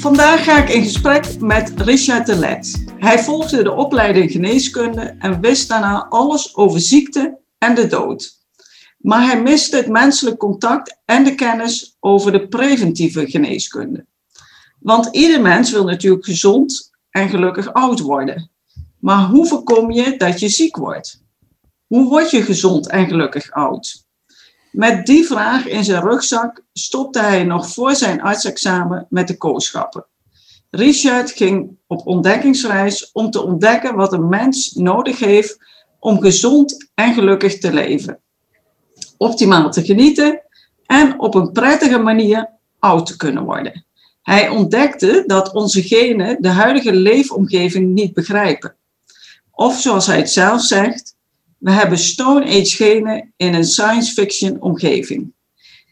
[0.00, 2.84] Vandaag ga ik in gesprek met Richard de Let.
[2.98, 8.38] Hij volgde de opleiding geneeskunde en wist daarna alles over ziekte en de dood.
[8.98, 14.06] Maar hij miste het menselijk contact en de kennis over de preventieve geneeskunde.
[14.78, 18.50] Want ieder mens wil natuurlijk gezond en gelukkig oud worden.
[18.98, 21.22] Maar hoe voorkom je dat je ziek wordt?
[21.86, 24.08] Hoe word je gezond en gelukkig oud?
[24.70, 30.06] Met die vraag in zijn rugzak stopte hij nog voor zijn artsexamen met de kooschappen.
[30.70, 35.58] Richard ging op ontdekkingsreis om te ontdekken wat een mens nodig heeft
[35.98, 38.20] om gezond en gelukkig te leven,
[39.16, 40.42] optimaal te genieten
[40.86, 43.84] en op een prettige manier oud te kunnen worden.
[44.22, 48.76] Hij ontdekte dat onze genen de huidige leefomgeving niet begrijpen.
[49.50, 51.16] Of zoals hij het zelf zegt,
[51.60, 55.32] we hebben Stone Age genen in een science fiction omgeving.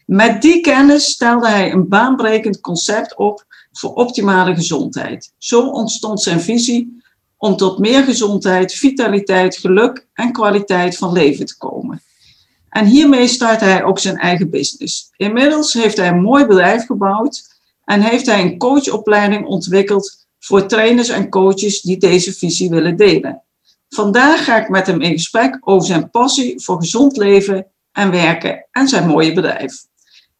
[0.05, 5.33] Met die kennis stelde hij een baanbrekend concept op voor optimale gezondheid.
[5.37, 7.03] Zo ontstond zijn visie
[7.37, 12.01] om tot meer gezondheid, vitaliteit, geluk en kwaliteit van leven te komen.
[12.69, 15.09] En hiermee start hij ook zijn eigen business.
[15.17, 21.09] Inmiddels heeft hij een mooi bedrijf gebouwd en heeft hij een coachopleiding ontwikkeld voor trainers
[21.09, 23.43] en coaches die deze visie willen delen.
[23.89, 28.67] Vandaag ga ik met hem in gesprek over zijn passie voor gezond leven en werken
[28.71, 29.73] en zijn mooie bedrijf.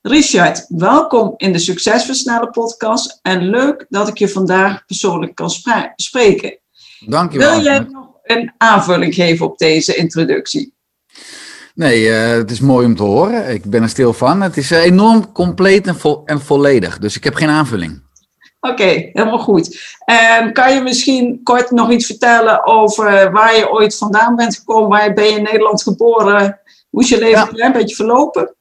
[0.02, 5.50] Richard, welkom in de Succesversnellen podcast en leuk dat ik je vandaag persoonlijk kan
[5.96, 6.60] spreken.
[7.06, 7.56] Dank je wel.
[7.56, 10.74] Wil jij nog een aanvulling geven op deze introductie?
[11.76, 13.54] Nee, uh, het is mooi om te horen.
[13.54, 14.42] Ik ben er stil van.
[14.42, 18.02] Het is enorm compleet en, vo en volledig, dus ik heb geen aanvulling.
[18.62, 19.98] Oké, helemaal goed.
[20.06, 24.90] En kan je misschien kort nog iets vertellen over waar je ooit vandaan bent gekomen?
[24.90, 26.60] Waar ben je in Nederland geboren?
[26.90, 27.66] Hoe is je leven ja.
[27.66, 28.56] een beetje verlopen?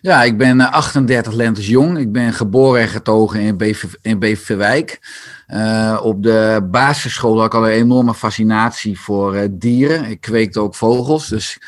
[0.00, 1.98] Ja, ik ben 38 eh, lentes jong.
[1.98, 4.98] Ik ben geboren en getogen in, Bever, in Beverwijk.
[5.48, 10.04] Uh, op de basisschool had ik al een enorme fascinatie voor uh, dieren.
[10.04, 11.28] Ik kweekte ook vogels.
[11.28, 11.58] Dus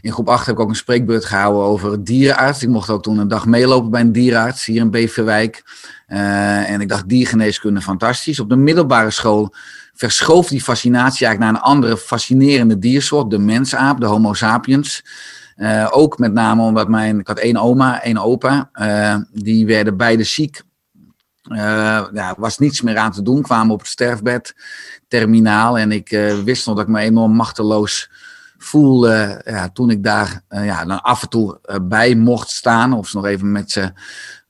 [0.00, 2.62] in groep 8 heb ik ook een spreekbeurt gehouden over dierenarts.
[2.62, 5.62] Ik mocht ook toen een dag meelopen bij een dierenarts hier in Beverwijk.
[6.06, 8.40] En ik dacht diergeneeskunde fantastisch.
[8.40, 9.54] Op de middelbare school
[9.94, 15.02] verschoof die fascinatie eigenlijk naar een andere fascinerende diersoort, de mensaap, de Homo sapiens.
[15.62, 19.96] Uh, ook met name omdat mijn, ik had één oma, één opa, uh, die werden
[19.96, 20.62] beide ziek.
[21.48, 21.58] Uh,
[22.12, 24.54] ja, was niets meer aan te doen, kwamen op het sterfbed,
[25.08, 25.78] terminaal.
[25.78, 26.08] En ik
[26.44, 28.10] wist nog dat ik me enorm machteloos
[28.58, 32.92] voelde ja, toen ik daar ja, dan af en toe bij mocht staan.
[32.92, 33.92] Of ze nog even met ze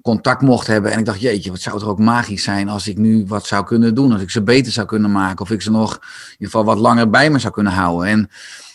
[0.03, 0.93] contact mocht hebben.
[0.93, 3.65] En ik dacht, jeetje, wat zou er ook magisch zijn als ik nu wat zou
[3.65, 4.13] kunnen doen.
[4.13, 5.41] Als ik ze beter zou kunnen maken.
[5.41, 8.29] Of ik ze nog in ieder geval wat langer bij me zou kunnen houden.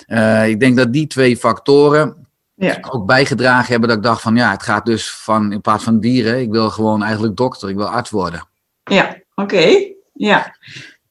[0.08, 2.26] En ik denk dat die twee factoren
[2.66, 2.78] ja.
[2.90, 6.00] ook bijgedragen hebben dat ik dacht van ja, het gaat dus van in plaats van
[6.00, 6.40] dieren.
[6.40, 8.48] Ik wil gewoon eigenlijk dokter, ik wil arts worden.
[8.84, 9.94] Ja, oké.
[10.14, 10.56] Ja.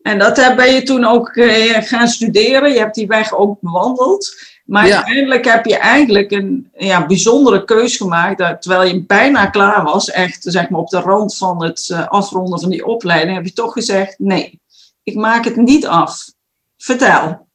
[0.03, 2.73] En dat ben je toen ook uh, gaan studeren.
[2.73, 4.35] Je hebt die weg ook bewandeld.
[4.65, 8.39] Maar uiteindelijk heb je eigenlijk een ja, bijzondere keus gemaakt.
[8.39, 12.09] Dat, terwijl je bijna klaar was, echt zeg maar op de rand van het uh,
[12.09, 14.61] afronden van die opleiding, heb je toch gezegd: nee,
[15.03, 16.25] ik maak het niet af.
[16.77, 17.46] Vertel.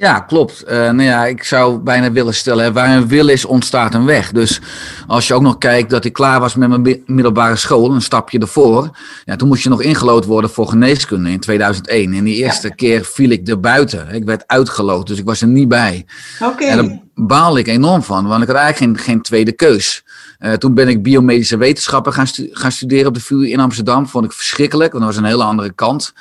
[0.00, 0.64] Ja, klopt.
[0.64, 4.32] Uh, nou ja, ik zou bijna willen stellen, waar een wil is, ontstaat een weg.
[4.32, 4.60] Dus
[5.06, 8.38] als je ook nog kijkt dat ik klaar was met mijn middelbare school, een stapje
[8.38, 8.90] ervoor,
[9.24, 12.12] ja, toen moest je nog ingelood worden voor geneeskunde in 2001.
[12.12, 14.08] En die eerste keer viel ik er buiten.
[14.14, 16.06] Ik werd uitgeloot, dus ik was er niet bij.
[16.42, 16.64] Oké.
[16.64, 20.04] En daar baal ik enorm van, want ik had eigenlijk geen, geen tweede keus.
[20.38, 24.06] Uh, toen ben ik biomedische wetenschappen gaan, stu gaan studeren op de VU in Amsterdam.
[24.06, 26.12] Vond ik verschrikkelijk, want dat was een hele andere kant.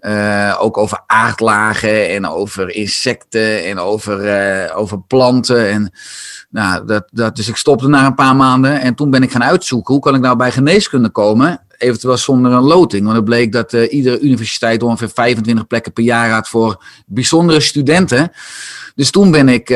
[0.00, 5.70] Uh, ook over aardlagen en over insecten en over, uh, over planten.
[5.70, 5.92] En,
[6.50, 9.44] nou, dat, dat, dus ik stopte na een paar maanden en toen ben ik gaan
[9.44, 11.60] uitzoeken hoe kan ik nou bij geneeskunde komen.
[11.78, 13.04] Eventueel zonder een loting.
[13.04, 17.60] Want het bleek dat uh, iedere universiteit ongeveer 25 plekken per jaar had voor bijzondere
[17.60, 18.32] studenten.
[18.94, 19.70] Dus toen ben ik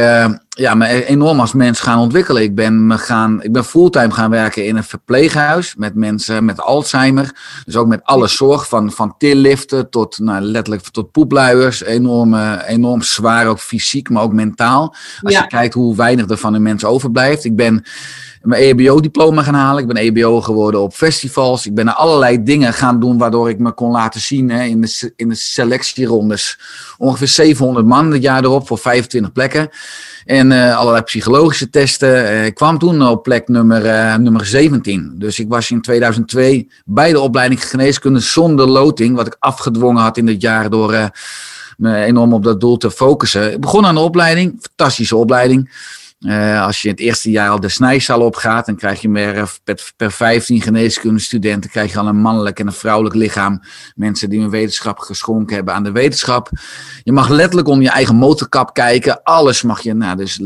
[0.54, 2.42] ja, me enorm als mens gaan ontwikkelen.
[2.42, 6.60] Ik ben, me gaan, ik ben fulltime gaan werken in een verpleeghuis met mensen met
[6.60, 7.36] Alzheimer.
[7.64, 11.82] Dus ook met alle zorg, van, van tilliften tot nou, letterlijk tot poepluiers.
[11.82, 12.34] Enorm,
[12.66, 14.94] enorm zwaar, ook fysiek, maar ook mentaal.
[15.22, 17.44] Als je kijkt hoe weinig er van een mens overblijft.
[17.44, 17.84] Ik ben
[18.42, 19.82] mijn EHBO-diploma gaan halen.
[19.82, 21.66] Ik ben EHBO geworden op festivals.
[21.66, 24.80] Ik ben er allerlei dingen gaan doen waardoor ik me kon laten zien hè, in,
[24.80, 26.58] de, in de selectierondes.
[26.98, 29.70] Ongeveer 700 man het jaar erop voor 25 plekken.
[30.24, 32.08] En uh, allerlei psychologische testen.
[32.08, 35.14] Uh, ik kwam toen op plek nummer, uh, nummer 17.
[35.14, 39.16] Dus ik was in 2002 bij de opleiding geneeskunde zonder loting.
[39.16, 41.10] Wat ik afgedwongen had in dit jaar door
[41.76, 43.52] me enorm op dat doel te focussen.
[43.52, 44.58] Ik begon aan de opleiding.
[44.60, 45.70] Fantastische opleiding.
[46.22, 49.52] Uh, als je in het eerste jaar al de snijzaal opgaat, dan krijg je meer,
[49.64, 53.60] per, per 15 geneeskundestudenten krijg je al een mannelijk en een vrouwelijk lichaam.
[53.94, 56.48] Mensen die hun wetenschap geschonken hebben aan de wetenschap.
[57.02, 59.22] Je mag letterlijk om je eigen motorkap kijken.
[59.22, 60.38] Alles mag je nou, dus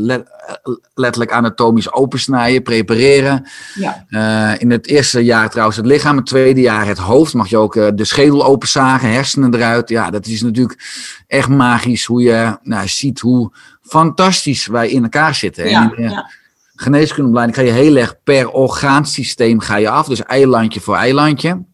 [0.95, 3.49] letterlijk anatomisch opensnijden, prepareren.
[3.75, 4.05] Ja.
[4.11, 7.35] Uh, in het eerste jaar trouwens het lichaam, het tweede jaar het hoofd.
[7.35, 9.89] Mag je ook uh, de schedel openzagen, hersenen eruit.
[9.89, 10.81] Ja, dat is natuurlijk
[11.27, 13.53] echt magisch hoe je nou, ziet hoe
[13.89, 15.69] fantastisch wij in elkaar zitten.
[15.69, 16.31] Ja, en, ja.
[16.75, 20.07] Geneeskundeopleiding ga je heel erg per orgaansysteem ga je af.
[20.07, 21.65] Dus eilandje voor eilandje.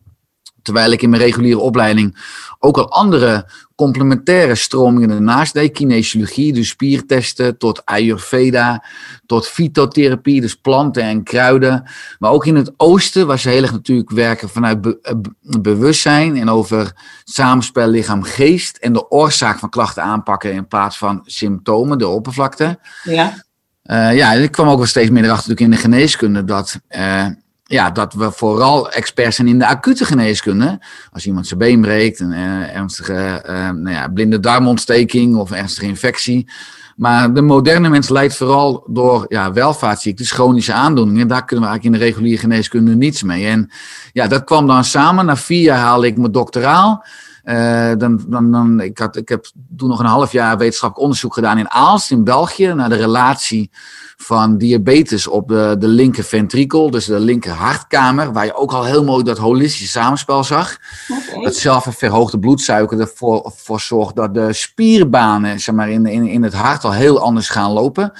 [0.62, 2.16] Terwijl ik in mijn reguliere opleiding
[2.58, 5.72] ook al andere complementaire stromingen ernaast deed.
[5.72, 8.84] Kinesiologie, dus spiertesten, tot Ayurveda,
[9.26, 11.90] tot fytotherapie, dus planten en kruiden.
[12.18, 15.14] Maar ook in het oosten, waar ze heel erg natuurlijk werken vanuit eh,
[15.60, 16.92] bewustzijn en over
[17.24, 22.78] samenspel lichaam-geest en de oorzaak van klachten aanpakken in plaats van symptomen, de oppervlakte.
[23.02, 23.44] Ja.
[23.84, 27.26] Uh, ja, ik kwam ook wel steeds meer erachter in de geneeskunde dat uh,
[27.72, 30.80] ja, dat we vooral experts zijn in de acute geneeskunde.
[31.12, 35.86] Als iemand zijn been breekt, een uh, ernstige uh, nou ja, blinde darmontsteking of ernstige
[35.86, 36.50] infectie.
[36.96, 41.28] Maar de moderne mens leidt vooral door ja, welvaartsziektes, chronische aandoeningen.
[41.28, 43.46] Daar kunnen we eigenlijk in de reguliere geneeskunde niets mee.
[43.46, 43.70] En
[44.12, 45.26] ja, dat kwam dan samen.
[45.26, 47.04] Na vier jaar haalde ik mijn doctoraal.
[47.44, 49.46] Uh, dan, dan, dan, ik, had, ik heb
[49.76, 53.70] toen nog een half jaar wetenschappelijk onderzoek gedaan in Aalst in België naar de relatie
[54.16, 58.84] van diabetes op de, de linker ventrikel, dus de linker hartkamer, waar je ook al
[58.84, 60.76] heel mooi dat holistische samenspel zag.
[61.08, 61.42] Okay.
[61.42, 66.26] Dat zelf een verhoogde bloedsuiker ervoor voor zorgt dat de spierbanen zeg maar, in, in,
[66.26, 68.12] in het hart al heel anders gaan lopen.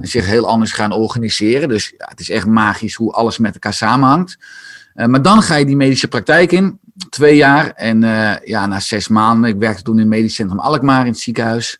[0.00, 1.68] En zich heel anders gaan organiseren.
[1.68, 4.38] Dus ja, het is echt magisch hoe alles met elkaar samenhangt.
[4.94, 6.78] Uh, maar dan ga je die medische praktijk in,
[7.08, 7.70] twee jaar.
[7.70, 11.12] En uh, ja, na zes maanden, ik werkte toen in het medisch centrum Alkmaar in
[11.12, 11.78] het ziekenhuis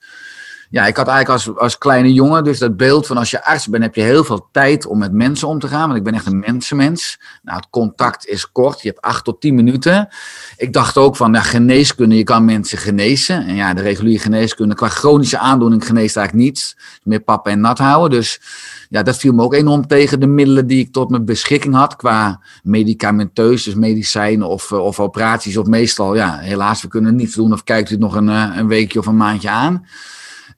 [0.70, 3.68] ja, ik had eigenlijk als, als kleine jongen dus dat beeld van als je arts
[3.68, 5.86] bent, heb je heel veel tijd om met mensen om te gaan.
[5.86, 7.20] Want ik ben echt een mensenmens.
[7.42, 8.82] Nou, het contact is kort.
[8.82, 10.08] Je hebt acht tot tien minuten.
[10.56, 13.46] Ik dacht ook van, ja, geneeskunde, je kan mensen genezen.
[13.46, 16.76] En ja, de reguliere geneeskunde, qua chronische aandoening geneest eigenlijk niets.
[17.02, 18.18] Meer pap en nat houden.
[18.18, 18.40] Dus
[18.90, 21.96] ja, dat viel me ook enorm tegen de middelen die ik tot mijn beschikking had.
[21.96, 25.56] Qua medicamenteus, dus medicijnen of, of operaties.
[25.56, 27.52] Of meestal, ja, helaas, we kunnen het niet doen.
[27.52, 29.86] Of kijkt u het nog een, eh, een weekje of een maandje aan.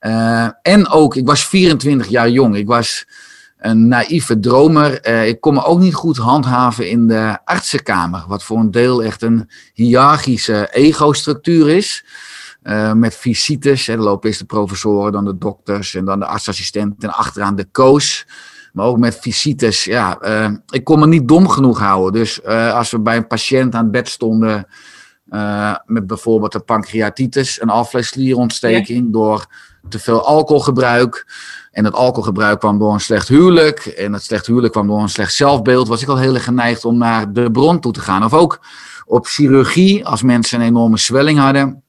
[0.00, 2.56] Uh, en ook, ik was 24 jaar jong.
[2.56, 3.06] Ik was
[3.58, 5.06] een naïeve dromer.
[5.26, 8.24] Ik kon me ook niet goed handhaven in de artsenkamer.
[8.28, 12.04] Wat voor een deel echt een hiërarchische ego-structuur is.
[12.64, 13.86] Uh, met visites.
[13.86, 17.56] Hè, er lopen eerst de professoren, dan de dokters en dan de artsassistent en achteraan
[17.56, 18.26] de koos.
[18.72, 19.84] Maar ook met visites.
[19.84, 20.18] Ja,
[20.68, 22.12] ik kon me niet dom genoeg houden.
[22.12, 24.66] Dus als we bij een patiënt aan het bed stonden.
[25.86, 29.46] met bijvoorbeeld een pancreatitis, een alvleesklierontsteking, door
[29.88, 31.26] te veel alcoholgebruik.
[31.70, 33.78] En dat alcoholgebruik kwam door een slecht huwelijk.
[33.86, 35.88] En dat slecht huwelijk kwam door een slecht zelfbeeld.
[35.88, 38.24] Was ik al heel erg geneigd om naar de bron toe te gaan.
[38.24, 38.60] Of ook
[39.04, 41.82] op chirurgie, als mensen een enorme zwelling hadden.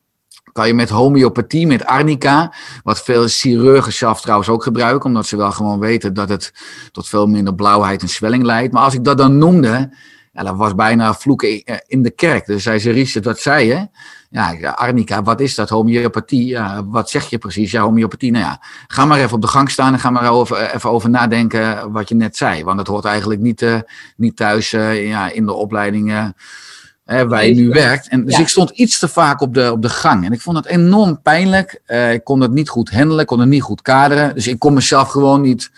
[0.53, 5.38] Kan je met homeopathie, met arnica, wat veel chirurgen zelf trouwens ook gebruiken, omdat ze
[5.38, 6.53] wel gewoon weten dat het
[6.91, 8.74] tot veel minder blauwheid en zwelling leidt.
[8.74, 9.89] Maar als ik dat dan noemde,
[10.33, 12.45] ja, dat was bijna vloeken in de kerk.
[12.45, 13.88] Dus zei ze, Richard, wat zei je?
[14.29, 15.69] Ja, Arnica, wat is dat?
[15.69, 16.45] Homeopathie?
[16.45, 17.72] Ja, wat zeg je precies?
[17.72, 18.31] Ja, homeopathie.
[18.31, 21.10] Nou ja, ga maar even op de gang staan en ga maar over, even over
[21.10, 22.63] nadenken wat je net zei.
[22.63, 23.79] Want het hoort eigenlijk niet, uh,
[24.15, 26.36] niet thuis ja, in de opleidingen
[27.05, 28.07] waar je nu werkt.
[28.07, 30.25] En, dus ik stond iets te vaak op de, op de gang.
[30.25, 31.81] En ik vond het enorm pijnlijk.
[32.12, 34.36] ik kon het niet goed handelen, ik kon het niet goed kaderen.
[34.36, 35.72] Dus ik kon mezelf gewoon niet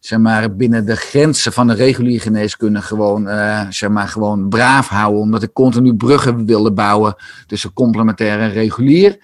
[0.00, 4.88] zeg maar, binnen de grenzen van de reguliere geneeskunde gewoon, uh, zeg maar, gewoon braaf
[4.88, 5.20] houden.
[5.20, 9.18] Omdat ik continu bruggen wilde bouwen tussen complementair en regulier.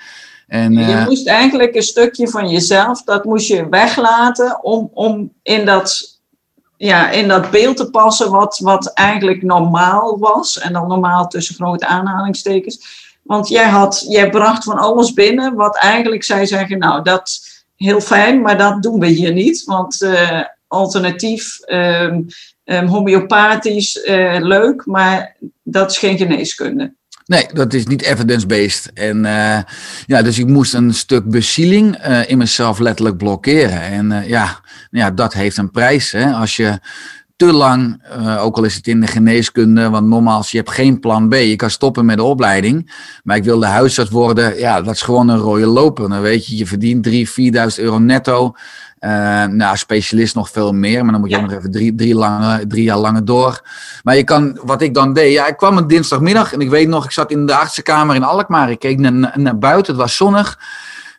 [0.46, 5.32] En, uh, je moest eigenlijk een stukje van jezelf, dat moest je weglaten om, om
[5.42, 6.13] in, dat,
[6.76, 10.58] ja, in dat beeld te passen wat, wat eigenlijk normaal was.
[10.58, 13.02] En dan normaal tussen grote aanhalingstekens.
[13.22, 17.40] Want jij, had, jij bracht van alles binnen wat eigenlijk zij zeggen, nou dat
[17.76, 19.64] heel fijn, maar dat doen we hier niet.
[19.64, 20.08] Want
[20.68, 22.22] alternatief, ehm,
[22.64, 24.00] ehm, homeopathisch,
[24.38, 26.94] leuk, maar dat is geen geneeskunde.
[27.26, 28.90] Nee, dat is niet evidence-based.
[28.94, 29.22] En
[30.06, 33.80] ja, dus ik moest een stuk bezieling in mezelf letterlijk blokkeren.
[33.80, 36.12] En ja, ja, dat heeft een prijs.
[36.12, 36.32] Hè?
[36.32, 36.78] Als je
[37.36, 38.02] te lang,
[38.38, 41.34] ook al is het in de geneeskunde, want nogmaals, je hebt geen plan B.
[41.34, 44.58] Je kan stoppen met de opleiding, maar ik wilde huisarts worden.
[44.58, 46.08] Ja, dat is gewoon een rode loper.
[46.08, 48.54] Dan weet je, je verdient 3.000, 4.000 euro netto.
[49.04, 52.14] Uh, nou, specialist nog veel meer, maar dan moet je ook nog even drie, drie,
[52.14, 53.60] lange, drie jaar langer door.
[54.02, 56.88] Maar je kan, wat ik dan deed, ja, ik kwam een dinsdagmiddag en ik weet
[56.88, 58.70] nog, ik zat in de artsenkamer in Alkmaar.
[58.70, 60.58] Ik keek naar, naar buiten, het was zonnig.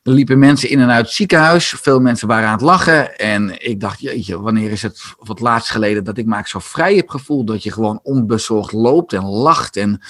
[0.04, 1.76] Er liepen mensen in en uit het ziekenhuis.
[1.82, 3.18] Veel mensen waren aan het lachen.
[3.18, 6.96] En ik dacht, jeetje, wanneer is het wat laatst geleden dat ik me zo vrij
[6.96, 7.48] heb gevoeld.
[7.48, 9.78] Dat je gewoon onbezorgd loopt en lacht.
[9.78, 10.02] En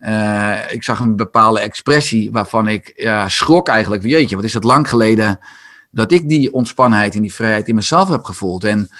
[0.00, 4.02] uh, ik zag een bepaalde expressie waarvan ik ja, schrok eigenlijk.
[4.02, 5.38] Jeetje, wat is het lang geleden
[5.92, 8.64] dat ik die ontspannenheid en die vrijheid in mezelf heb gevoeld.
[8.64, 8.90] En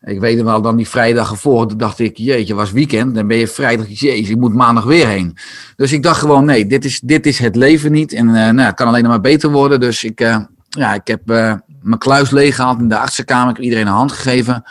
[0.00, 3.14] ik weet wel, dan die vrijdag ervoor dacht ik, jeetje, was weekend.
[3.14, 5.36] Dan ben je vrijdag, jezus, ik moet maandag weer heen.
[5.76, 8.12] Dus ik dacht gewoon, nee, dit is, dit is het leven niet.
[8.12, 9.80] En uh, nou, het kan alleen maar beter worden.
[9.80, 10.38] Dus ik, uh,
[10.68, 13.50] ja, ik heb uh, mijn kluis leeggehaald in de artsenkamer.
[13.50, 14.64] Ik heb iedereen een hand gegeven.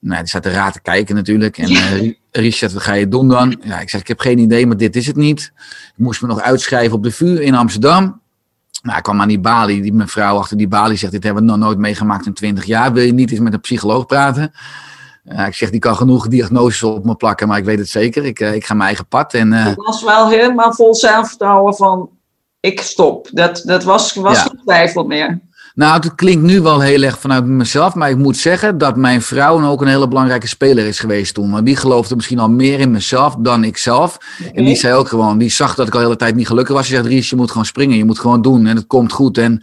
[0.00, 1.58] Nou, die zat de raad te kijken natuurlijk.
[1.58, 3.60] En uh, Richard, wat ga je doen dan?
[3.64, 5.52] Ja, ik zeg, ik heb geen idee, maar dit is het niet.
[5.66, 8.20] Ik moest me nog uitschrijven op de vuur in Amsterdam.
[8.82, 11.48] Nou, ik kwam aan die balie, die mevrouw achter die balie zegt, dit hebben we
[11.48, 12.92] nog nooit meegemaakt in 20 jaar.
[12.92, 14.52] Wil je niet eens met een psycholoog praten?
[15.24, 18.24] Uh, ik zeg, die kan genoeg diagnoses op me plakken, maar ik weet het zeker.
[18.24, 19.34] Ik, uh, ik ga mijn eigen pad.
[19.34, 19.64] En, uh...
[19.64, 22.10] Het was wel helemaal vol zelfvertrouwen van,
[22.60, 23.28] ik stop.
[23.32, 24.42] Dat, dat was, was ja.
[24.42, 25.40] geen twijfel meer.
[25.78, 29.22] Nou, het klinkt nu wel heel erg vanuit mezelf, maar ik moet zeggen dat mijn
[29.22, 31.50] vrouw ook een hele belangrijke speler is geweest toen.
[31.50, 34.18] Want die geloofde misschien al meer in mezelf dan ik zelf.
[34.40, 34.52] Okay.
[34.52, 36.74] En die zei ook gewoon, die zag dat ik al de hele tijd niet gelukkig
[36.74, 36.86] was.
[36.86, 39.38] Ze zegt, Ries, je moet gewoon springen, je moet gewoon doen en het komt goed.
[39.38, 39.62] En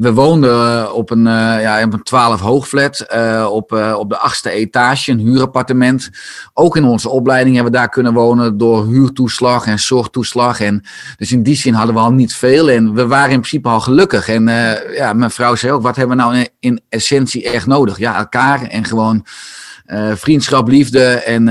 [0.00, 4.16] we woonden eh, op een, uh, ja, op een 12 hoogflat uh, op, op de
[4.16, 6.10] achtste etage, een huurappartement.
[6.54, 10.60] Ook in onze opleiding hebben we daar kunnen wonen door huurtoeslag en zorgtoeslag.
[10.60, 10.84] En
[11.16, 13.80] dus in die zin hadden we al niet veel en we waren in principe al
[13.80, 14.28] gelukkig.
[14.28, 14.44] En
[14.94, 17.98] ja, mijn vrouw zei ook, wat hebben we nou in, in essentie echt nodig?
[17.98, 19.26] Ja, elkaar en gewoon
[20.14, 21.04] vriendschap, liefde.
[21.04, 21.44] En,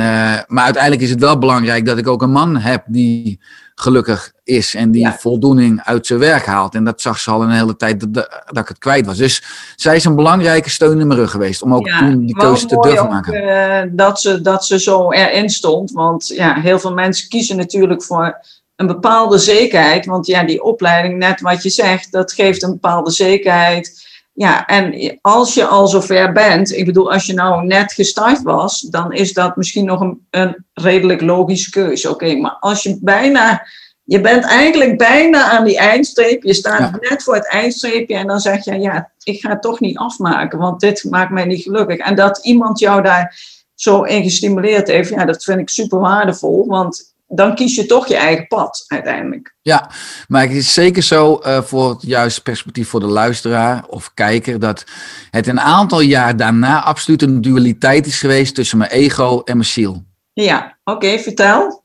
[0.48, 3.40] maar uiteindelijk is het wel belangrijk dat ik ook een man heb die
[3.82, 5.18] gelukkig is en die ja.
[5.20, 6.76] voldoening uit zijn werk haalt.
[6.76, 9.18] En dat zag ze al een hele tijd dat, dat ik het kwijt was.
[9.18, 9.44] Dus
[9.76, 12.66] zij is een belangrijke steun in mijn rug geweest om ook ja, toen die keuze
[12.66, 13.44] te durven ook, maken.
[13.44, 15.92] Uh, dat, ze, dat ze zo erin stond.
[15.92, 18.40] Want ja, heel veel mensen kiezen natuurlijk voor
[18.76, 20.06] een bepaalde zekerheid.
[20.06, 24.08] Want ja, die opleiding, net wat je zegt, dat geeft een bepaalde zekerheid.
[24.40, 28.82] Ja, en als je al zover bent, ik bedoel, als je nou net gestart was,
[28.82, 32.10] dan is dat misschien nog een, een redelijk logische keuze.
[32.10, 33.68] Oké, okay, maar als je bijna,
[34.04, 37.10] je bent eigenlijk bijna aan die eindstreep, je staat ja.
[37.10, 40.60] net voor het eindstreepje en dan zeg je, ja, ik ga het toch niet afmaken,
[40.60, 41.98] want dit maakt mij niet gelukkig.
[41.98, 43.42] En dat iemand jou daar
[43.76, 48.08] zo in gestimuleerd heeft, ja, dat vind ik super waardevol, want dan kies je toch
[48.08, 49.56] je eigen pad uiteindelijk.
[49.62, 49.90] Ja,
[50.28, 54.60] maar het is zeker zo uh, voor het juiste perspectief voor de luisteraar of kijker,
[54.60, 54.84] dat
[55.32, 59.70] het een aantal jaar daarna absoluut een dualiteit is geweest tussen mijn ego en mijn
[59.70, 60.04] ziel.
[60.34, 61.84] Ja, oké, okay, vertel.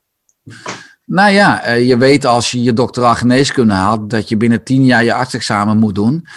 [1.05, 4.85] Nou ja, uh, je weet als je je doctoraal geneeskunde haalt, dat je binnen tien
[4.85, 6.27] jaar je artsexamen moet doen.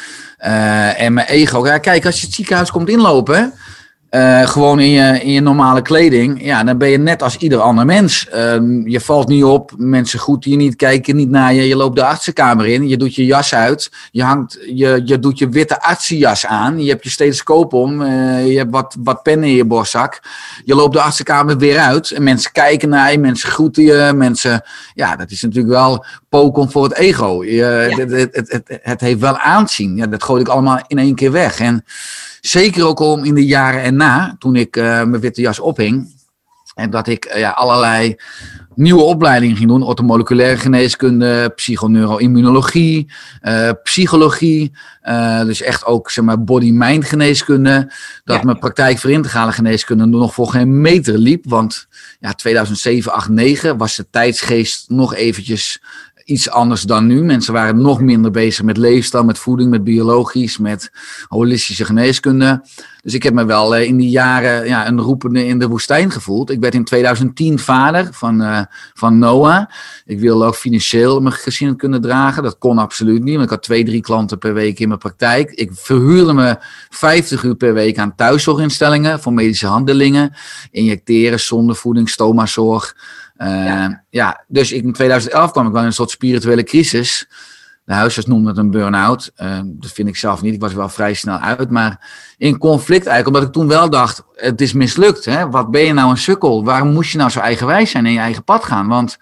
[0.45, 3.53] Uh, en mijn ego, ja, kijk, als je het ziekenhuis komt inlopen,
[4.11, 7.59] uh, gewoon in je, in je normale kleding, ja, dan ben je net als ieder
[7.59, 8.29] ander mens.
[8.35, 8.35] Uh,
[8.85, 11.69] je valt niet op, mensen goed je niet, kijken niet naar je.
[11.69, 15.39] Je loopt de artsenkamer in, je doet je jas uit, je, hangt, je, je doet
[15.39, 19.49] je witte artsenjas aan, je hebt je stethoscoop om, uh, je hebt wat, wat pennen
[19.49, 20.21] in je borstzak.
[20.65, 24.63] Je loopt de artsenkamer weer uit en mensen kijken naar je, mensen groeten je, mensen...
[24.95, 27.45] Ja, dat is natuurlijk wel poken voor het ego.
[27.45, 27.97] Je, ja.
[27.97, 29.97] het, het, het, heeft wel aanzien.
[29.97, 31.61] Ja, dat gooi ik allemaal in één keer weg.
[31.61, 31.85] En...
[32.41, 36.17] Zeker ook om in de jaren erna, toen ik uh, mijn witte jas ophing.
[36.75, 38.17] En dat ik uh, ja, allerlei
[38.75, 39.83] nieuwe opleidingen ging doen.
[39.83, 44.73] Ortomoleculaire geneeskunde, psychoneuroimmunologie, uh, psychologie.
[45.45, 47.93] dus echt ook zeg maar, body-mind geneeskunde.
[48.25, 48.45] Dat ja.
[48.45, 51.45] mijn praktijk voor integrale geneeskunde nog voor geen meter liep.
[51.49, 51.87] Want
[52.21, 55.83] ja, 2007, 8, 9 was de tijdsgeest nog eventjes
[56.29, 57.23] iets anders dan nu.
[57.23, 60.91] Mensen waren nog minder bezig met leefstijl, met voeding, met biologisch, met
[61.29, 62.63] holistische geneeskunde.
[63.03, 66.51] Dus ik heb me wel in die jaren ja, een roepende in de woestijn gevoeld.
[66.51, 68.61] Ik werd in 2010 vader van, uh,
[68.95, 69.67] van Noah.
[70.05, 72.43] Ik wilde ook financieel mijn gezin kunnen dragen.
[72.43, 75.51] Dat kon absoluut niet, want ik had twee, drie klanten per week in mijn praktijk.
[75.51, 76.57] Ik verhuurde me
[76.89, 80.35] 50 uur per week aan thuiszorginstellingen voor medische handelingen.
[80.71, 82.97] Injecteren, zondevoeding, stomazorg.
[83.39, 84.05] Ja.
[84.11, 84.45] ja.
[84.49, 87.29] dus in 2011 kwam ik wel in een soort spirituele crisis.
[87.85, 89.31] De huisarts noemde het een burn-out.
[89.37, 90.55] Uh, dat vind ik zelf niet.
[90.55, 91.71] Ik was wel vrij snel uit.
[91.71, 95.25] Maar in conflict eigenlijk, omdat ik toen wel dacht, het is mislukt.
[95.25, 95.51] Hè?
[95.51, 96.65] Wat ben je nou een sukkel?
[96.65, 98.89] Waarom moest je nou zo eigenwijs zijn en je eigen pad gaan?
[98.89, 99.19] Want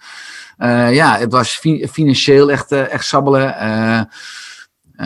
[0.57, 3.55] uh, ja, het was fi financieel echt, uh, echt sabbelen.
[5.01, 5.05] Uh,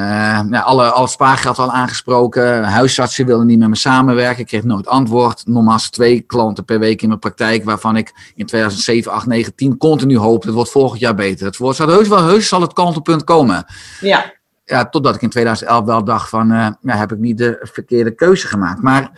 [0.49, 2.63] ja, alle, alle spaargeld al aangesproken.
[2.63, 4.39] Huisartsen wilden niet met me samenwerken.
[4.39, 5.47] Ik kreeg nooit antwoord.
[5.47, 7.63] Normaal twee klanten per week in mijn praktijk.
[7.63, 10.47] Waarvan ik in 2007, 8, 9, 10 continu hoopte.
[10.47, 11.45] Het wordt volgend jaar beter.
[11.45, 13.65] Het wordt, heus wel heus zal het kantelpunt komen.
[14.01, 14.33] Ja.
[14.65, 18.11] Ja, totdat ik in 2011 wel dacht van, uh, ja, heb ik niet de verkeerde
[18.11, 18.81] keuze gemaakt.
[18.81, 19.11] Maar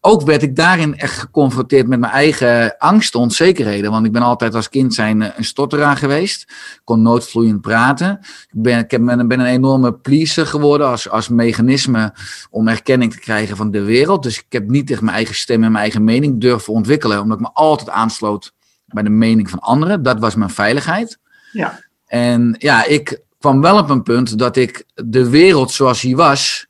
[0.00, 3.90] ook werd ik daarin echt geconfronteerd met mijn eigen angsten, onzekerheden.
[3.90, 6.42] Want ik ben altijd als kind zijn eh, een stotteraar geweest.
[6.42, 8.18] Ik kon nooit vloeiend praten.
[8.22, 12.14] Ik ben, ik heb, ben een enorme pleaser geworden als, als mechanisme
[12.50, 14.22] om erkenning te krijgen van de wereld.
[14.22, 17.20] Dus ik heb niet echt mijn eigen stem en mijn eigen mening durven ontwikkelen.
[17.20, 18.52] Omdat ik me altijd aansloot
[18.86, 20.02] bij de mening van anderen.
[20.02, 21.18] Dat was mijn veiligheid.
[21.52, 21.80] Ja.
[22.06, 26.67] En ja, ik kwam wel op een punt dat ik de wereld zoals die was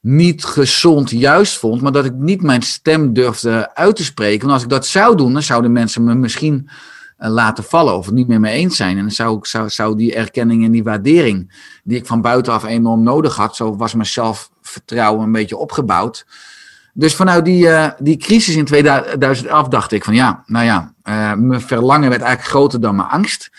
[0.00, 4.40] niet gezond juist vond, maar dat ik niet mijn stem durfde uit te spreken.
[4.40, 6.68] Want als ik dat zou doen, dan zouden mensen me misschien
[7.18, 8.96] uh, laten vallen of het niet meer mee eens zijn.
[8.96, 13.02] En dan zou, zou, zou die erkenning en die waardering, die ik van buitenaf enorm
[13.02, 16.26] nodig had, zo was mijn zelfvertrouwen een beetje opgebouwd.
[16.92, 21.34] Dus vanuit die, uh, die crisis in 2011 dacht ik van ja, nou ja, uh,
[21.34, 23.50] mijn verlangen werd eigenlijk groter dan mijn angst.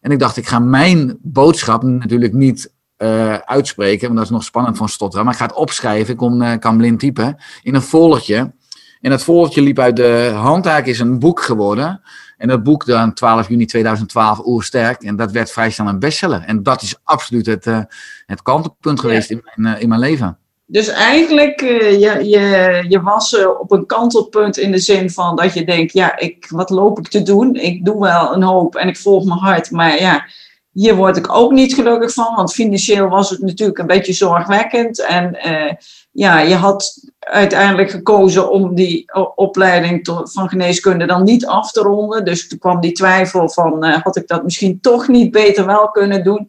[0.00, 4.44] En ik dacht, ik ga mijn boodschap natuurlijk niet uh, uitspreken, want dat is nog
[4.44, 5.24] spannend voor een stotteren.
[5.24, 8.52] Maar ik ga het opschrijven, ik kon, uh, kan blind typen, in een foldertje.
[9.00, 12.00] En dat foldertje liep uit de hand, eigenlijk is een boek geworden.
[12.36, 15.02] En dat boek dan 12 juni 2012, Oersterk.
[15.02, 16.42] En dat werd vrij snel een bestseller.
[16.42, 17.80] En dat is absoluut het, uh,
[18.26, 19.36] het kantelpunt geweest ja.
[19.36, 20.38] in, mijn, in mijn leven.
[20.66, 25.64] Dus eigenlijk, je, je, je was op een kantelpunt in de zin van dat je
[25.64, 27.54] denkt, ja, ik, wat loop ik te doen?
[27.54, 30.26] Ik doe wel een hoop en ik volg mijn hart, maar ja,
[30.72, 35.06] hier word ik ook niet gelukkig van, want financieel was het natuurlijk een beetje zorgwekkend.
[35.06, 35.72] En uh,
[36.10, 42.24] ja, je had uiteindelijk gekozen om die opleiding van geneeskunde dan niet af te ronden.
[42.24, 45.90] Dus toen kwam die twijfel van, uh, had ik dat misschien toch niet beter wel
[45.90, 46.48] kunnen doen?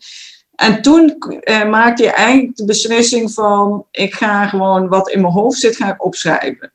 [0.55, 1.17] En toen
[1.69, 5.93] maakte je eigenlijk de beslissing van, ik ga gewoon wat in mijn hoofd zit, ga
[5.93, 6.71] ik opschrijven.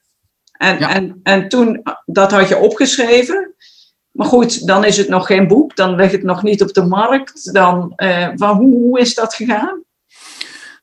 [0.53, 0.95] En, ja.
[0.95, 3.55] en, en toen, dat had je opgeschreven.
[4.17, 6.85] Maar goed, dan is het nog geen boek, dan ligt het nog niet op de
[6.85, 7.53] markt.
[7.53, 9.85] Dan, uh, van, hoe, hoe is dat gegaan?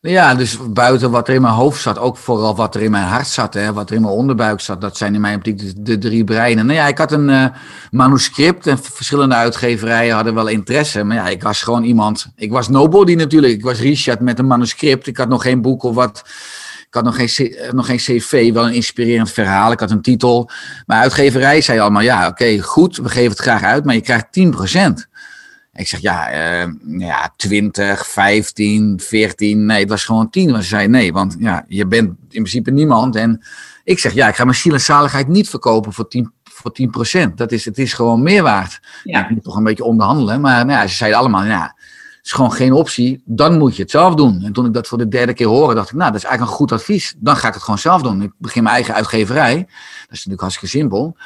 [0.02, 3.06] Ja, dus buiten wat er in mijn hoofd zat, ook vooral wat er in mijn
[3.06, 5.98] hart zat, hè, wat er in mijn onderbuik zat, dat zijn in mijn optiek de,
[5.98, 6.66] drie breinen.
[6.66, 7.46] Nou ja, ik had een uh,
[7.92, 12.70] manuscript en verschillende uitgeverijen hadden wel interesse, maar ja, ik was gewoon iemand, ik was
[12.70, 16.24] nobody natuurlijk, ik was Richard met een manuscript, ik had nog geen boek of wat
[16.94, 19.72] ik had nog geen, nog geen cv, wel een inspirerend verhaal.
[19.72, 20.50] Ik had een titel.
[20.86, 24.02] Maar uitgeverij zei allemaal, ja, oké, okay, goed, we geven het graag uit, maar je
[24.02, 25.10] krijgt 10%.
[25.74, 29.66] Ik zeg, ja, uh, ja, 20, 15, 14.
[29.66, 30.52] Nee, het was gewoon 10.
[30.52, 33.16] Maar ze zei, nee, want ja, je bent in principe niemand.
[33.16, 33.44] En
[33.84, 36.72] ik zeg, ja, ik ga mijn ziel en zaligheid niet verkopen voor 10, voor
[37.30, 37.34] 10%.
[37.36, 38.80] Dat is, het is gewoon meer waard.
[39.04, 39.24] Ja.
[39.24, 40.42] Ik moet toch een beetje onderhandelen.
[40.42, 41.76] Maar nou ja, ze zeiden allemaal, ja,
[42.24, 44.42] is gewoon geen optie, dan moet je het zelf doen.
[44.44, 46.52] En toen ik dat voor de derde keer hoorde, dacht ik, nou, dat is eigenlijk
[46.52, 47.16] een goed advies.
[47.18, 48.22] Dan ga ik het gewoon zelf doen.
[48.22, 49.56] Ik begin mijn eigen uitgeverij.
[49.56, 49.66] Dat
[50.10, 51.18] is natuurlijk hartstikke simpel.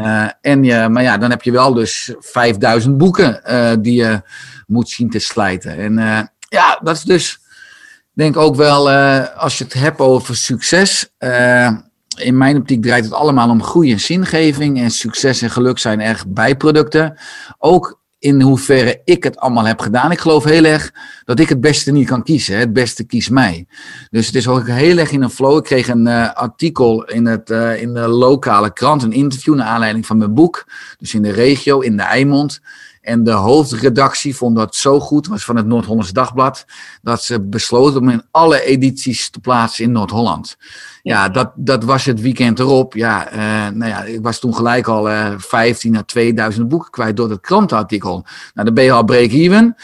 [0.00, 4.22] Uh, en je, maar ja, dan heb je wel dus 5000 boeken uh, die je
[4.66, 5.76] moet zien te slijten.
[5.76, 7.40] En uh, ja, dat is dus,
[8.12, 8.90] denk ook wel,
[9.30, 11.10] als je het hebt over succes.
[12.16, 14.80] in mijn optiek draait het allemaal om groei en zingeving.
[14.80, 17.18] En succes en geluk zijn erg bijproducten.
[17.58, 20.10] Ook in hoeverre ik het allemaal heb gedaan.
[20.10, 20.92] Ik geloof heel erg
[21.24, 22.58] dat ik het beste niet kan kiezen.
[22.58, 23.66] Het beste kiest mij.
[24.10, 25.56] Dus het is ook heel erg in een flow.
[25.56, 29.66] Ik kreeg een uh, artikel in, het, uh, in de lokale krant, een interview naar
[29.66, 30.64] aanleiding van mijn boek.
[30.98, 32.60] Dus in de regio, in de Eimond.
[33.06, 36.64] En de hoofdredactie vond dat zo goed, was van het Noord-Hollands Dagblad,
[37.02, 40.56] dat ze besloten om in alle edities te plaatsen in Noord-Holland.
[41.02, 42.94] Ja, dat, dat was het weekend erop.
[42.94, 43.38] Ja, uh,
[43.74, 47.40] nou ja, ik was toen gelijk al uh, 15 à 2000 boeken kwijt door dat
[47.40, 48.26] krantenartikel.
[48.54, 49.74] Nou, dan ben je al break-even.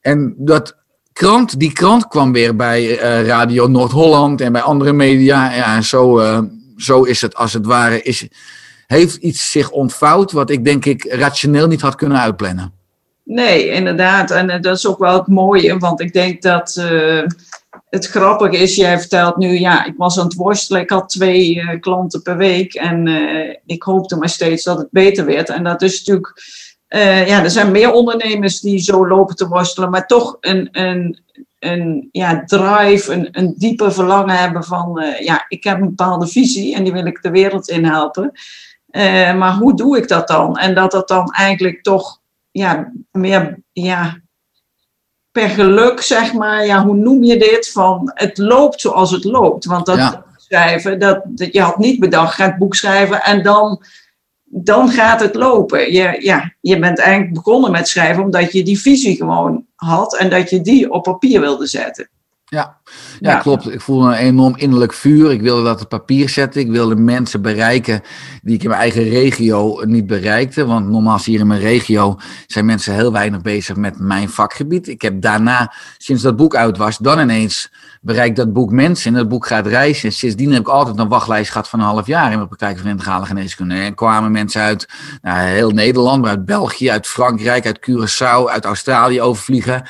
[0.00, 0.76] En dat
[1.12, 5.54] krant, die krant kwam weer bij uh, Radio Noord-Holland en bij andere media.
[5.54, 6.38] Ja, en zo, uh,
[6.76, 8.02] zo is het als het ware.
[8.02, 8.28] Is,
[8.92, 12.72] heeft iets zich ontvouwd wat ik denk ik rationeel niet had kunnen uitplannen.
[13.24, 14.30] Nee, inderdaad.
[14.30, 17.22] En uh, dat is ook wel het mooie, want ik denk dat uh,
[17.88, 21.54] het grappige is, jij vertelt nu, ja, ik was aan het worstelen, ik had twee
[21.54, 23.08] uh, klanten per week en
[23.66, 25.48] ik hoopte maar steeds dat het beter werd.
[25.48, 26.42] En dat is natuurlijk,
[27.28, 31.20] ja, er zijn meer ondernemers die zo lopen te worstelen, maar toch een, een,
[31.58, 36.74] een ja, drive, een, een diepe verlangen hebben van, ja, ik heb een bepaalde visie
[36.74, 38.32] en die wil ik de wereld in helpen.
[38.92, 40.58] Uh, maar hoe doe ik dat dan?
[40.58, 44.20] En dat dat dan eigenlijk toch ja, meer ja,
[45.30, 47.70] per geluk, zeg maar, ja, hoe noem je dit?
[47.70, 49.64] Van het loopt zoals het loopt.
[49.64, 53.82] Want dat schrijven, dat, dat, je had niet bedacht, ga het boek schrijven en dan,
[54.44, 55.92] dan gaat het lopen.
[55.92, 60.30] Je, ja, je bent eigenlijk begonnen met schrijven omdat je die visie gewoon had en
[60.30, 62.08] dat je die op papier wilde zetten.
[62.52, 62.76] Ja.
[63.20, 63.72] ja, klopt.
[63.72, 65.30] Ik voelde een enorm innerlijk vuur.
[65.30, 66.60] Ik wilde dat op papier zetten.
[66.60, 68.00] Ik wilde mensen bereiken
[68.42, 70.66] die ik in mijn eigen regio niet bereikte.
[70.66, 74.88] Want normaal hier in mijn regio zijn mensen heel weinig bezig met mijn vakgebied.
[74.88, 79.12] Ik heb daarna, sinds dat boek uit was, dan ineens bereikt dat boek mensen.
[79.12, 80.08] En dat boek gaat reizen.
[80.08, 82.78] En sindsdien heb ik altijd een wachtlijst gehad van een half jaar in mijn praktijk
[82.78, 83.74] van integrale geneeskunde.
[83.74, 84.88] En kwamen mensen uit
[85.22, 89.84] nou, heel Nederland, maar uit België, uit Frankrijk, uit Curaçao, uit Australië overvliegen.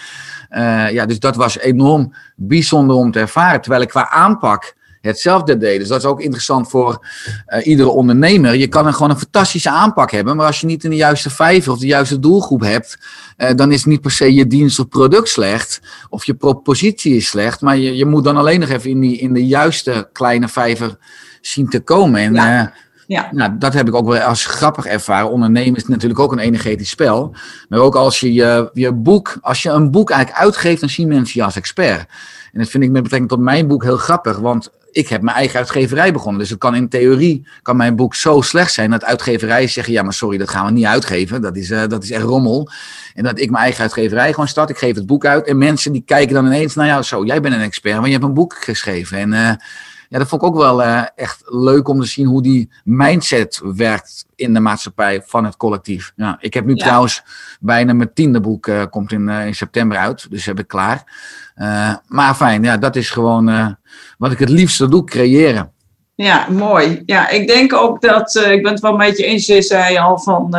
[0.57, 3.61] Uh, ja, dus dat was enorm bijzonder om te ervaren.
[3.61, 5.79] Terwijl ik qua aanpak hetzelfde deed.
[5.79, 7.07] Dus dat is ook interessant voor
[7.47, 8.55] uh, iedere ondernemer.
[8.55, 11.31] Je kan er gewoon een fantastische aanpak hebben, maar als je niet in de juiste
[11.31, 12.99] vijver of de juiste doelgroep hebt,
[13.37, 17.27] uh, dan is niet per se je dienst of product slecht of je propositie is
[17.27, 20.49] slecht, maar je, je moet dan alleen nog even in, die, in de juiste kleine
[20.49, 20.97] vijver
[21.41, 22.21] zien te komen.
[22.21, 22.73] En ja.
[23.07, 23.29] Ja.
[23.31, 25.31] Nou, dat heb ik ook wel als grappig ervaren.
[25.31, 27.35] Ondernemen is natuurlijk ook een energetisch spel.
[27.69, 31.09] Maar ook als je je, je boek, als je een boek eigenlijk uitgeeft, dan zien
[31.09, 32.07] mensen je als expert.
[32.53, 35.37] En dat vind ik met betrekking tot mijn boek heel grappig, want ik heb mijn
[35.37, 36.41] eigen uitgeverij begonnen.
[36.41, 40.03] Dus het kan in theorie, kan mijn boek zo slecht zijn dat uitgeverijen zeggen, ja
[40.03, 41.43] maar sorry, dat gaan we niet uitgeven.
[41.43, 42.71] Dat is, uh, dat is echt rommel.
[43.15, 45.47] En dat ik mijn eigen uitgeverij gewoon start, ik geef het boek uit.
[45.47, 48.13] En mensen die kijken dan ineens, nou ja, zo, jij bent een expert, maar je
[48.13, 49.19] hebt een boek geschreven.
[49.19, 49.51] En uh,
[50.13, 53.61] ja, dat vond ik ook wel uh, echt leuk om te zien hoe die mindset
[53.77, 56.13] werkt in de maatschappij van het collectief.
[56.17, 57.23] Ja, ik heb nu trouwens
[57.61, 61.05] bijna mijn tiende boek, uh, komt in, uh, in september uit, dus heb ik klaar.
[62.07, 63.77] maar fijn, ja, dat is gewoon
[64.19, 65.73] wat ik het liefste doe, creëren.
[66.15, 67.03] Ja, mooi.
[67.07, 70.19] Ja, ik denk ook dat, ik ben het wel een beetje eens, je zei al,
[70.19, 70.55] van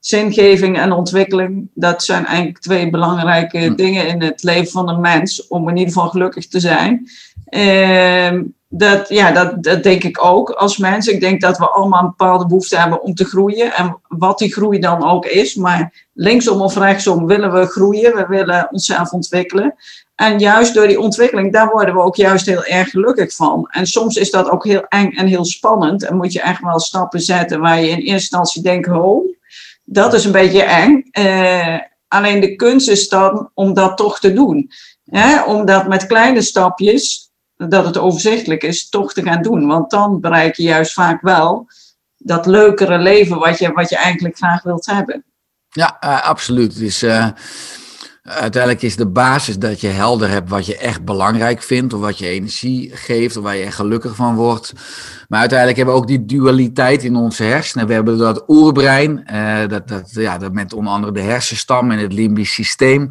[0.00, 1.70] zingeving en ontwikkeling.
[1.74, 3.74] Dat zijn eigenlijk twee belangrijke hm.
[3.74, 7.08] dingen in het leven van een mens, om in ieder geval gelukkig te zijn.
[7.44, 11.06] Ehm, dat, ja, dat, dat denk ik ook als mens.
[11.06, 13.74] Ik denk dat we allemaal een bepaalde behoefte hebben om te groeien.
[13.74, 15.54] En wat die groei dan ook is.
[15.54, 18.16] Maar linksom of rechtsom willen we groeien.
[18.16, 19.74] We willen onszelf ontwikkelen.
[20.14, 23.66] En juist door die ontwikkeling, daar worden we ook juist heel erg gelukkig van.
[23.70, 26.04] En soms is dat ook heel eng en heel spannend.
[26.04, 29.34] En moet je echt wel stappen zetten waar je in eerste instantie denkt: oh,
[29.84, 31.04] dat is een beetje eng.
[31.18, 31.78] Uh,
[32.08, 34.70] alleen de kunst is dan om dat toch te doen.
[35.04, 35.42] Hè?
[35.42, 37.29] Om dat met kleine stapjes
[37.68, 39.66] dat het overzichtelijk is, toch te gaan doen.
[39.66, 41.68] Want dan bereik je juist vaak wel
[42.16, 45.24] dat leukere leven wat je, wat je eigenlijk graag wilt hebben.
[45.68, 47.02] Ja, uh, absoluut.
[47.02, 47.28] Uh,
[48.22, 52.18] uiteindelijk is de basis dat je helder hebt wat je echt belangrijk vindt, of wat
[52.18, 54.72] je energie geeft, of waar je echt gelukkig van wordt.
[55.28, 57.86] Maar uiteindelijk hebben we ook die dualiteit in onze hersenen.
[57.86, 61.98] We hebben dat oerbrein, uh, dat, dat, ja, dat met onder andere de hersenstam en
[61.98, 63.10] het limbisch systeem.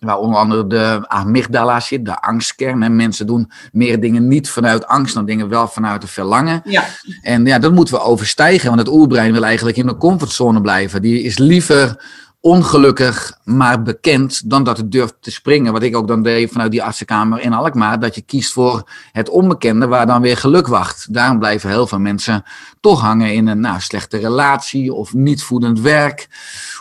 [0.00, 2.82] Waar onder andere de amygdala zit, de angstkern.
[2.82, 6.60] En mensen doen meer dingen niet vanuit angst dan dingen wel vanuit het verlangen.
[6.64, 6.84] Ja.
[7.22, 11.02] En ja, dat moeten we overstijgen, want het oerbrein wil eigenlijk in de comfortzone blijven.
[11.02, 12.04] Die is liever
[12.46, 15.72] ongelukkig, maar bekend, dan dat het durft te springen.
[15.72, 19.28] Wat ik ook dan deed vanuit die artsenkamer in Alkmaar, dat je kiest voor het
[19.28, 21.14] onbekende, waar dan weer geluk wacht.
[21.14, 22.44] Daarom blijven heel veel mensen
[22.80, 26.28] toch hangen in een nou, slechte relatie of niet voedend werk,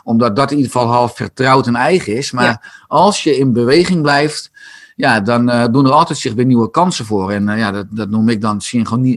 [0.04, 2.32] omdat dat in ieder geval half vertrouwd en eigen is.
[2.32, 4.51] Maar als je in beweging blijft,
[4.95, 7.32] ja, dan uh, doen er altijd zich weer nieuwe kansen voor.
[7.32, 8.62] En uh, ja, dat, dat noem ik dan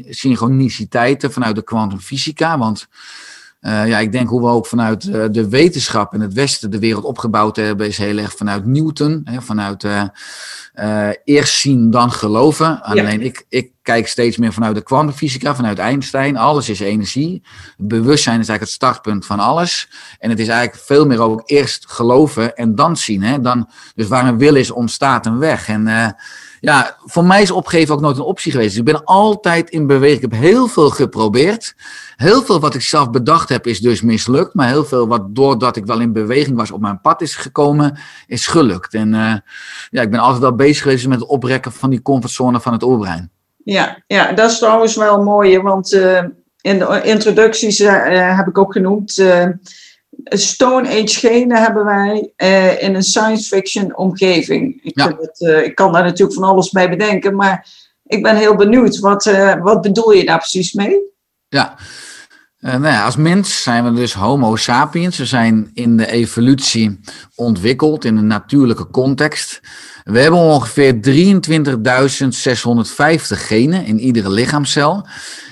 [0.08, 2.88] synchroniciteiten vanuit de kwantumfysica, want
[3.60, 6.78] uh, ja, ik denk hoe we ook vanuit uh, de wetenschap in het Westen de
[6.78, 9.20] wereld opgebouwd hebben, is heel erg vanuit Newton.
[9.24, 12.82] Hè, vanuit uh, eerst zien, dan geloven.
[12.82, 16.36] Alleen ik, ik kijk steeds meer vanuit de kwantumfysica, vanuit Einstein.
[16.36, 17.42] Alles is energie.
[17.76, 19.88] Bewustzijn is eigenlijk het startpunt van alles.
[20.18, 23.22] En het is eigenlijk veel meer ook eerst geloven en dan zien.
[23.22, 23.40] Hè?
[23.40, 25.68] Dan, dus waar een wil is, ontstaat een weg.
[25.68, 26.16] En
[26.60, 28.70] ja, voor mij is opgeven ook nooit een optie geweest.
[28.70, 30.22] Dus ik ben altijd in beweging.
[30.22, 31.74] Ik heb heel veel geprobeerd.
[32.16, 34.54] Heel veel wat ik zelf bedacht heb is dus mislukt.
[34.54, 37.98] Maar heel veel wat doordat ik wel in beweging was op mijn pad is gekomen,
[38.26, 38.94] is gelukt.
[38.94, 39.34] En uh,
[39.90, 42.84] ja, ik ben altijd wel bezig geweest met het oprekken van die comfortzone van het
[42.84, 43.30] oorbrein.
[43.64, 45.60] Ja, ja dat is trouwens wel mooi.
[45.60, 46.22] Want uh,
[46.60, 49.22] in de introducties uh, heb ik ook genoemd
[50.24, 54.80] Stone Age genen hebben wij uh, in een science fiction omgeving.
[54.82, 57.66] Ik, het, uh, ik, kan daar natuurlijk van alles bij bedenken, maar
[58.06, 58.98] ik ben heel benieuwd.
[58.98, 60.98] Wat, uh, wat bedoel je daar precies mee?
[61.48, 61.74] Ja.
[62.60, 65.18] nou ja, als mens zijn we dus Homo sapiens.
[65.18, 67.00] We zijn in de evolutie
[67.34, 69.60] ontwikkeld in een natuurlijke context.
[70.04, 71.00] We hebben ongeveer 23.650
[73.28, 75.06] genen in iedere lichaamcel.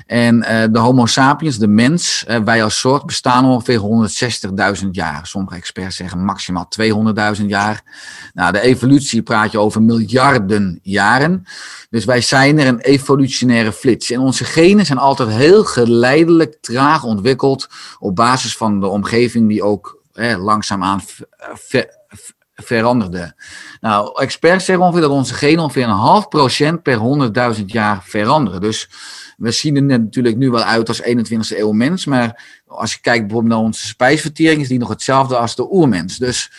[0.06, 0.40] En
[0.72, 3.80] de Homo sapiens, de mens, wij als soort, bestaan ongeveer
[4.82, 5.26] 160.000 jaar.
[5.26, 6.68] Sommige experts zeggen maximaal
[7.38, 7.82] 200.000 jaar.
[8.34, 11.44] Nou, de evolutie praat je over miljarden jaren.
[11.90, 14.10] Dus wij zijn er een evolutionaire flits.
[14.10, 19.62] En onze genen zijn altijd heel geleidelijk, traag ontwikkeld op basis van de omgeving die
[19.62, 21.00] ook hè, langzaamaan
[21.54, 21.88] ver,
[22.54, 23.34] veranderde.
[23.80, 26.98] Nou, experts zeggen ongeveer dat onze genen ongeveer een half procent per
[27.58, 28.60] 100.000 jaar veranderen.
[28.60, 28.90] Dus
[29.36, 33.26] we zien er natuurlijk nu wel uit als 21e eeuw mens, maar als je kijkt
[33.26, 36.18] bijvoorbeeld naar onze spijsvertering, is die nog hetzelfde als de oermens.
[36.18, 36.50] Dus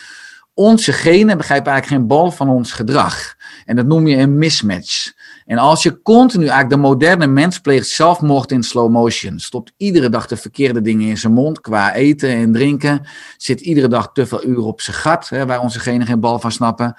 [0.54, 3.36] onze genen begrijpen eigenlijk geen bal van ons gedrag.
[3.64, 5.12] En dat noem je een mismatch.
[5.46, 10.08] En als je continu, eigenlijk de moderne mens pleegt zelfmoord in slow motion, stopt iedere
[10.08, 14.26] dag de verkeerde dingen in zijn mond qua eten en drinken, zit iedere dag te
[14.26, 16.94] veel uren op zijn gat, hè, waar onze genen geen bal van snappen,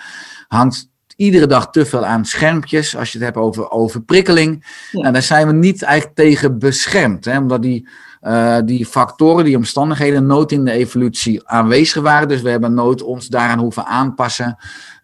[0.48, 0.89] hangt
[1.20, 4.66] iedere dag te veel aan schermpjes, als je het hebt over overprikkeling.
[4.92, 5.02] Ja.
[5.02, 7.88] Nou, daar zijn we niet eigenlijk tegen beschermd, hè, omdat die
[8.22, 12.28] uh, die factoren, die omstandigheden nooit in de evolutie aanwezig waren.
[12.28, 14.58] Dus we hebben nooit ons daaraan hoeven aanpassen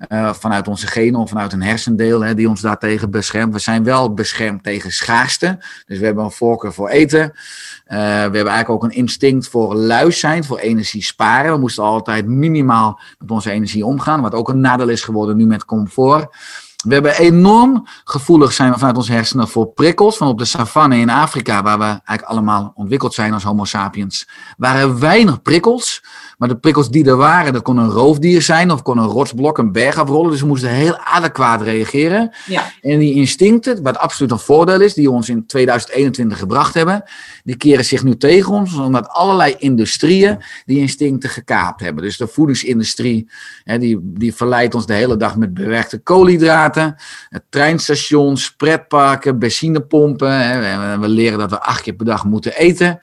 [0.09, 3.53] uh, vanuit onze genen of vanuit een hersendeel hè, die ons daartegen beschermt.
[3.53, 5.57] We zijn wel beschermd tegen schaarste.
[5.85, 7.21] Dus we hebben een voorkeur voor eten.
[7.21, 7.31] Uh,
[7.87, 11.51] we hebben eigenlijk ook een instinct voor luis zijn, voor energie sparen.
[11.51, 15.45] We moesten altijd minimaal met onze energie omgaan, wat ook een nadeel is geworden nu
[15.45, 16.27] met comfort.
[16.85, 20.17] We hebben enorm gevoelig zijn we vanuit onze hersenen voor prikkels.
[20.17, 24.27] Van op de savanne in Afrika, waar we eigenlijk allemaal ontwikkeld zijn als Homo sapiens,
[24.57, 26.03] waren weinig prikkels.
[26.37, 29.57] Maar de prikkels die er waren, dat kon een roofdier zijn of kon een rotsblok,
[29.57, 30.31] een berg afrollen.
[30.31, 32.33] Dus we moesten heel adequaat reageren.
[32.45, 32.71] Ja.
[32.81, 37.03] En die instincten, wat absoluut een voordeel is, die ons in 2021 gebracht hebben,
[37.43, 42.03] die keren zich nu tegen ons, omdat allerlei industrieën die instincten gekaapt hebben.
[42.03, 43.29] Dus de voedingsindustrie,
[43.63, 46.95] hè, die, die verleidt ons de hele dag met bewerkte koolhydraten.
[47.49, 50.31] Treinstations, pretparken, benzinepompen.
[50.31, 50.99] Hè.
[50.99, 52.99] We leren dat we acht keer per dag moeten eten.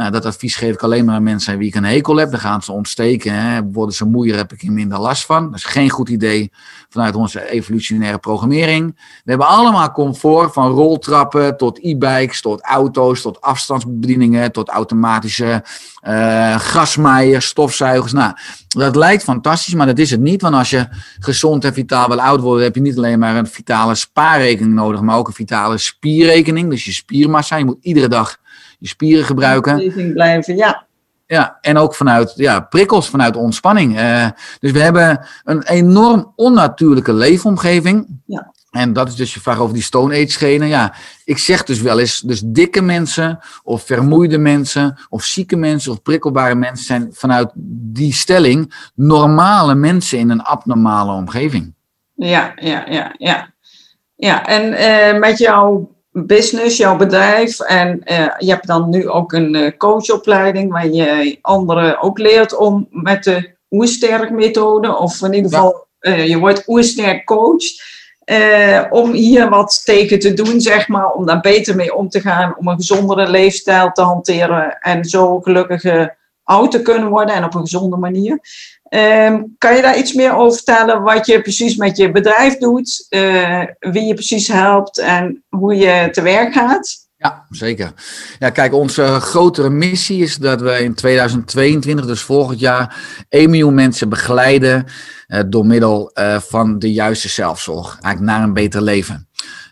[0.00, 2.30] Nou, dat advies geef ik alleen maar aan mensen wie ik een hekel heb.
[2.30, 3.34] Dan gaan ze ontsteken.
[3.34, 3.62] Hè.
[3.72, 5.44] Worden ze moeier, heb ik hier minder last van.
[5.50, 6.52] Dat is geen goed idee
[6.88, 8.96] vanuit onze evolutionaire programmering.
[8.96, 15.64] We hebben allemaal comfort, van roltrappen tot e-bikes, tot auto's, tot afstandsbedieningen, tot automatische
[16.08, 18.12] uh, stofzuigers.
[18.12, 18.32] Nou,
[18.68, 20.42] dat lijkt fantastisch, maar dat is het niet.
[20.42, 23.46] Want als je gezond en vitaal wil oud worden, heb je niet alleen maar een
[23.46, 26.70] vitale spaarrekening nodig, maar ook een vitale spierrekening.
[26.70, 27.56] Dus je spiermassa.
[27.56, 28.38] Je moet iedere dag
[28.80, 30.12] je spieren gebruiken.
[30.12, 30.88] blijven, ja.
[31.26, 34.00] Ja, en ook vanuit ja, prikkels, vanuit ontspanning.
[34.00, 34.28] Uh,
[34.60, 38.20] dus we hebben een enorm onnatuurlijke leefomgeving.
[38.26, 38.52] Ja.
[38.70, 40.68] En dat is dus je vraag over die Stone Age genen.
[40.68, 45.92] Ja, ik zeg dus wel eens, dus dikke mensen of vermoeide mensen of zieke mensen
[45.92, 51.74] of prikkelbare mensen zijn vanuit die stelling normale mensen in een abnormale omgeving.
[52.14, 53.52] Ja, ja, ja, ja.
[54.16, 55.94] Ja, en uh, met jouw
[56.26, 57.60] business, jouw bedrijf.
[57.60, 62.56] En uh, je hebt dan nu ook een uh, coachopleiding waar je anderen ook leert
[62.56, 67.64] om met de oersterk methode, of in ieder geval uh, je wordt oersterk coach,
[68.90, 72.54] om hier wat tegen te doen, zeg maar, om daar beter mee om te gaan,
[72.58, 77.54] om een gezondere leefstijl te hanteren en zo gelukkiger oud te kunnen worden en op
[77.54, 78.38] een gezonde manier.
[78.94, 83.06] Um, kan je daar iets meer over vertellen wat je precies met je bedrijf doet,
[83.10, 87.08] uh, wie je precies helpt en hoe je te werk gaat?
[87.16, 87.92] Ja, zeker.
[88.38, 92.96] Ja, kijk, onze grotere missie is dat we in 2022, dus volgend jaar,
[93.28, 94.84] 1 miljoen mensen begeleiden
[95.28, 99.28] uh, door middel uh, van de juiste zelfzorg, eigenlijk naar een beter leven.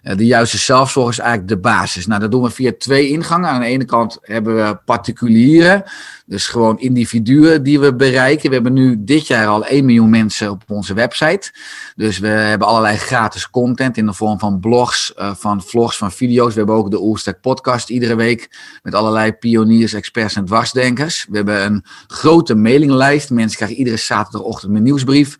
[0.08, 2.06] Eh, de juiste zelfzorg is eigenlijk de basis.
[2.06, 3.48] Nou, dat doen we via twee ingangen.
[3.48, 5.82] Aan de ene kant hebben we particulieren,
[6.26, 8.48] dus gewoon individuen die we bereiken.
[8.48, 11.52] We hebben nu dit jaar al 1 miljoen mensen op onze website.
[11.96, 16.12] Dus we hebben allerlei gratis content in de vorm van blogs, eh, van vlogs, van
[16.12, 16.52] video's.
[16.52, 18.50] We hebben ook de Oerstek podcast iedere week
[18.82, 21.26] met allerlei pioniers, experts en dwarsdenkers.
[21.30, 23.30] We hebben een grote mailinglijst.
[23.30, 25.36] Mensen krijgen iedere zaterdagochtend een nieuwsbrief.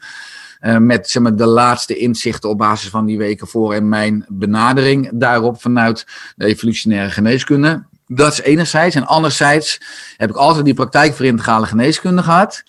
[0.61, 4.25] Uh, met zeg maar, de laatste inzichten op basis van die weken voor en mijn
[4.29, 7.85] benadering daarop vanuit de evolutionaire geneeskunde.
[8.07, 8.95] Dat is enerzijds.
[8.95, 9.81] En anderzijds
[10.17, 12.63] heb ik altijd die praktijk voor integrale geneeskunde gehad.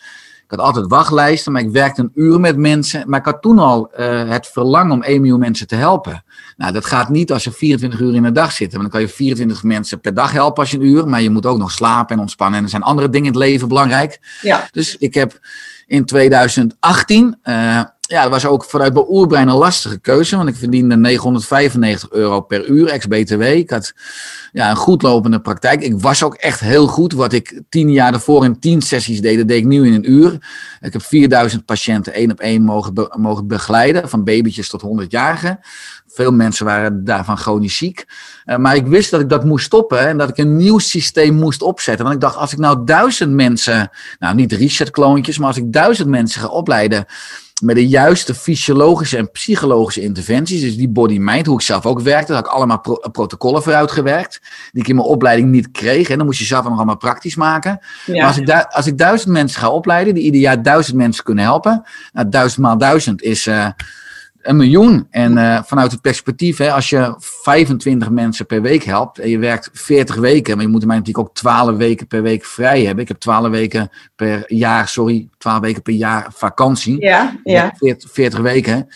[0.50, 3.04] Ik had altijd wachtlijsten, maar ik werkte een uur met mensen.
[3.10, 6.24] Maar ik had toen al uh, het verlangen om 1 miljoen mensen te helpen.
[6.58, 8.72] Nou, dat gaat niet als je 24 uur in de dag zit.
[8.72, 11.08] Want dan kan je 24 mensen per dag helpen als je een uur.
[11.08, 12.58] Maar je moet ook nog slapen en ontspannen.
[12.58, 14.20] En er zijn andere dingen in het leven belangrijk.
[14.42, 14.68] Ja.
[14.72, 15.40] Dus ik heb
[15.90, 20.36] in 2018 uh, ja, dat was ook vanuit mijn oerbrein een lastige keuze.
[20.38, 23.42] Want ik verdiende 995 euro per uur, ex-BTW.
[23.42, 23.94] Ik had
[24.52, 25.82] ja, een goed lopende praktijk.
[25.82, 27.14] Ik was ook echt heel goed.
[27.14, 30.12] Wat ik tien jaar daarvoor in tien sessies deed, dat deed ik nu in een
[30.12, 30.34] uur.
[30.82, 34.10] Ik heb 4000 patiënten één op één mogen, mogen begeleiden.
[34.10, 35.60] Van babytjes tot 100-jarigen.
[36.08, 38.06] Veel mensen waren daarvan chronisch ziek.
[38.46, 41.36] Uh, maar ik wist dat ik dat moest stoppen en dat ik een nieuw systeem
[41.36, 42.04] moest opzetten.
[42.04, 46.08] Want ik dacht, als ik nou duizend mensen, nou niet reset-kloontjes, maar als ik duizend
[46.08, 47.06] mensen ga opleiden
[47.62, 52.34] met de juiste fysiologische en psychologische interventies, dus die body-mind, hoe ik zelf ook werkte,
[52.34, 54.42] had ik allemaal pro protocollen vooruit gewerkt,
[54.72, 56.10] die ik in mijn opleiding niet kreeg.
[56.10, 57.80] En dan moest je zelf nog allemaal praktisch maken.
[58.06, 61.44] Maar als ik, als ik duizend mensen ga opleiden, die ieder jaar duizend mensen kunnen
[61.44, 63.48] helpen, nou, duizend maal duizend is...
[63.48, 63.68] Uh,
[64.42, 65.08] een miljoen.
[65.10, 69.38] En uh, vanuit het perspectief, hè, als je 25 mensen per week helpt en je
[69.38, 73.04] werkt 40 weken, maar je moet mij natuurlijk ook 12 weken per week vrij hebben.
[73.04, 77.02] Ik heb 12 weken per jaar, sorry, 12 weken per jaar vakantie.
[77.02, 77.74] Ja, ja.
[77.78, 78.88] 40, 40 weken.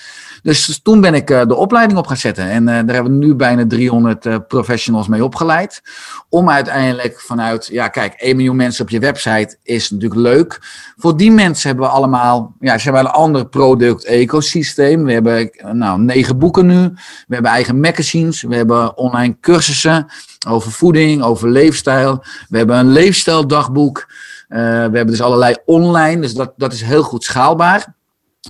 [0.44, 2.50] Dus toen ben ik uh, de opleiding op gaan zetten.
[2.50, 5.82] En uh, daar hebben we nu bijna 300 uh, professionals mee opgeleid.
[6.30, 10.60] Om uiteindelijk vanuit, ja kijk, 1 miljoen mensen op je website is natuurlijk leuk.
[10.98, 15.04] Voor die mensen hebben we allemaal, ja, ze hebben een ander product ecosysteem.
[15.04, 16.94] We hebben nou, negen boeken nu.
[17.28, 18.42] We hebben eigen magazines.
[18.42, 20.06] We hebben online cursussen
[20.48, 22.24] over voeding, over leefstijl.
[22.50, 24.08] We hebben een leefstijldagboek.
[24.48, 27.94] we hebben dus allerlei online, dus dat, dat is heel goed schaalbaar.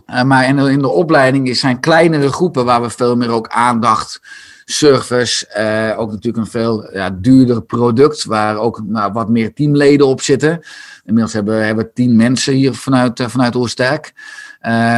[0.09, 3.47] Uh, maar in de, in de opleiding zijn kleinere groepen waar we veel meer ook
[3.47, 4.21] aandacht,
[4.65, 10.07] service, uh, ook natuurlijk een veel ja, duurder product waar ook nou, wat meer teamleden
[10.07, 10.63] op zitten.
[11.03, 14.13] Inmiddels hebben, we tien mensen hier vanuit, uh, vanuit Oosterk.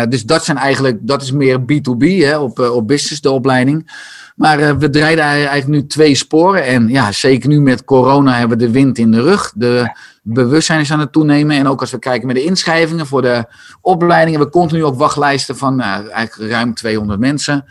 [0.10, 3.91] Dus dat zijn eigenlijk, dat is meer B2B hè, op, op business, de opleiding.
[4.36, 6.65] Maar we draaien eigenlijk nu twee sporen.
[6.65, 9.51] En ja, zeker nu met corona hebben we de wind in de rug.
[9.56, 9.89] De,
[10.28, 11.58] bewustzijn is aan het toenemen.
[11.58, 13.45] En ook als we kijken met de inschrijvingen voor de
[13.82, 17.65] opleidingen, we continu ook wachtlijsten van nou, eigenlijk ruim 200 mensen.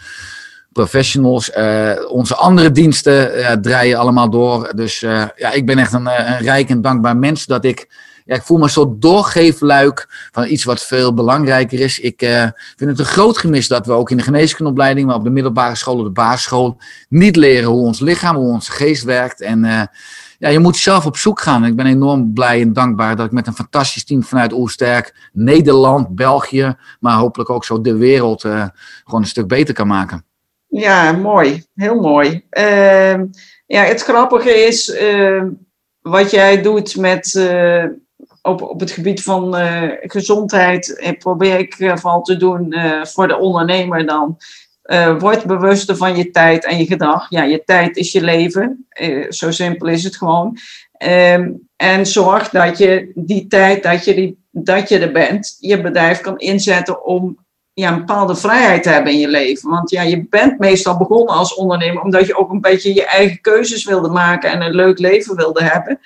[0.73, 4.73] Professionals, uh, onze andere diensten uh, draaien allemaal door.
[4.75, 7.89] Dus uh, ja, ik ben echt een, een, rijk en dankbaar mens dat ik,
[8.25, 12.01] ja, ik voel me zo doorgeefluik van iets wat veel belangrijker is.
[12.01, 12.19] Ik
[12.77, 15.75] vind het een groot gemis dat we ook in de geneeskundeopleiding, maar op de middelbare
[15.75, 19.41] school, op de basisschool, niet leren hoe ons lichaam, hoe onze geest werkt.
[19.41, 19.91] En
[20.39, 21.65] ja, je moet zelf op zoek gaan.
[21.65, 26.15] Ik ben enorm blij en dankbaar dat ik met een fantastisch team vanuit Oersterk, Nederland,
[26.15, 28.67] België, maar hopelijk ook zo de wereld uh,
[29.05, 30.25] gewoon een stuk beter kan maken.
[30.69, 31.65] Ja, mooi.
[31.75, 32.45] Heel mooi.
[32.51, 33.15] Uh,
[33.67, 35.43] ja, het grappige is uh,
[36.01, 37.85] wat jij doet met, eh,
[38.47, 39.55] op, op het gebied van
[40.01, 41.15] gezondheid.
[41.19, 44.37] probeer ik vooral te doen voor de ondernemer dan.
[45.19, 47.27] Word bewuster van je tijd en je gedrag.
[47.31, 48.87] Ja, je tijd is je leven.
[49.29, 50.59] Zo simpel is het gewoon.
[51.05, 55.81] Um, en zorg dat je die tijd dat je, die, dat je er bent, je
[55.81, 57.39] bedrijf kan inzetten om
[57.73, 59.71] ja, een bepaalde vrijheid te hebben in je leven.
[59.71, 63.41] Want ja, je bent meestal begonnen als ondernemer omdat je ook een beetje je eigen
[63.41, 66.01] keuzes wilde maken en een leuk leven wilde hebben.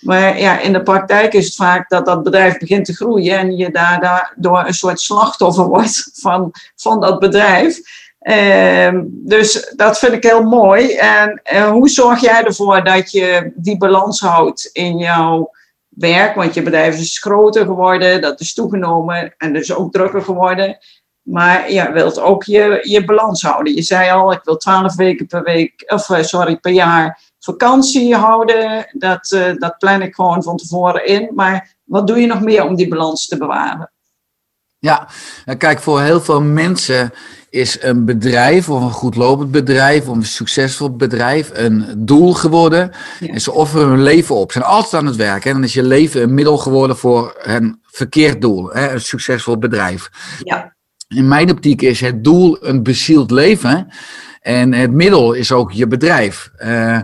[0.00, 3.56] Maar ja, in de praktijk is het vaak dat dat bedrijf begint te groeien en
[3.56, 7.80] je daardoor een soort slachtoffer wordt van, van dat bedrijf.
[8.22, 10.92] Uh, dus dat vind ik heel mooi.
[10.92, 15.50] En uh, hoe zorg jij ervoor dat je die balans houdt in jouw
[15.88, 16.34] werk?
[16.34, 20.78] Want je bedrijf is groter geworden, dat is toegenomen en dus ook drukker geworden.
[21.22, 23.74] Maar je wilt ook je, je balans houden.
[23.74, 28.14] Je zei al, ik wil twaalf weken per week, of eh, sorry, per jaar vakantie
[28.14, 28.86] houden.
[28.92, 31.30] Dat, uh, dat plan ik gewoon van tevoren in.
[31.34, 33.92] Maar wat doe je nog meer om die balans te bewaren?
[34.78, 35.08] Ja,
[35.58, 37.12] kijk, voor heel veel mensen
[37.50, 42.90] is een bedrijf of een goed lopend bedrijf of een succesvol bedrijf een doel geworden.
[43.20, 44.52] En ze offeren hun leven op.
[44.52, 45.50] Ze zijn altijd aan het werken.
[45.50, 48.70] En dan is je leven een middel geworden voor een verkeerd doel.
[48.70, 48.92] Hè?
[48.92, 50.10] Een succesvol bedrijf.
[50.42, 50.74] Ja.
[51.08, 53.88] In mijn optiek is het doel een bezield leven.
[54.40, 56.50] En het middel is ook je bedrijf.
[56.58, 56.98] Uh,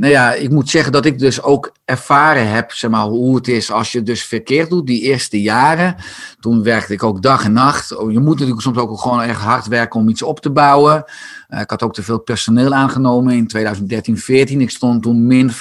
[0.00, 3.48] nou ja, ik moet zeggen dat ik dus ook ervaren heb, zeg maar, hoe het
[3.48, 5.96] is als je dus verkeerd doet, die eerste jaren.
[6.38, 7.96] Toen werkte ik ook dag en nacht.
[7.96, 11.04] Oh, je moet natuurlijk soms ook gewoon echt hard werken om iets op te bouwen.
[11.48, 14.60] Uh, ik had ook te veel personeel aangenomen in 2013, 14.
[14.60, 15.56] Ik stond toen min 50.000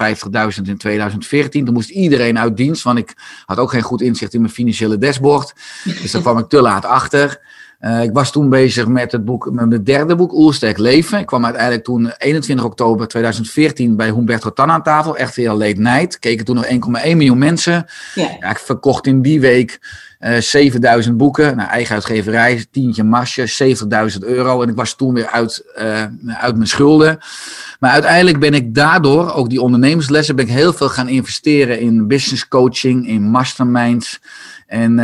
[0.63, 1.65] in 2014.
[1.65, 3.13] Toen moest iedereen uit dienst, want ik
[3.45, 5.54] had ook geen goed inzicht in mijn financiële dashboard.
[5.84, 7.39] Dus daar kwam ik te laat achter.
[7.80, 11.20] Uh, ik was toen bezig met het boek, met mijn derde boek, Oersterk Leven.
[11.20, 15.18] Ik kwam uiteindelijk toen 21 oktober 2014 bij Humberto Tan aan tafel.
[15.18, 16.20] Echt heel late night.
[16.20, 17.86] Keken toen nog 1,1 miljoen mensen.
[18.15, 18.30] Ja.
[18.39, 18.50] ja.
[18.50, 19.80] ik verkocht in die week
[20.39, 23.76] 7000 boeken, nou, eigen uitgeverij, tientje marsje,
[24.12, 24.62] 70.000 euro.
[24.62, 25.63] En ik was toen weer uit,
[26.28, 27.20] uit mijn schulden.
[27.80, 32.08] Maar uiteindelijk ben ik daardoor, ook die ondernemerslessen, ben ik heel veel gaan investeren in
[32.08, 34.20] business coaching, in masterminds.
[34.69, 34.95] En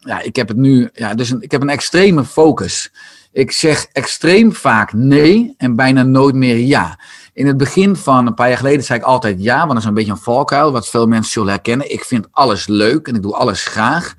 [0.00, 2.92] ja, ik heb het nu, ja, dus ik heb een extreme focus.
[3.32, 6.98] Ik zeg extreem vaak nee en bijna nooit meer ja.
[7.32, 9.84] In het begin van een paar jaar geleden zei ik altijd ja, want dat is
[9.84, 11.92] een beetje een valkuil, wat veel mensen zullen herkennen.
[11.92, 14.14] Ik vind alles leuk en ik doe alles graag.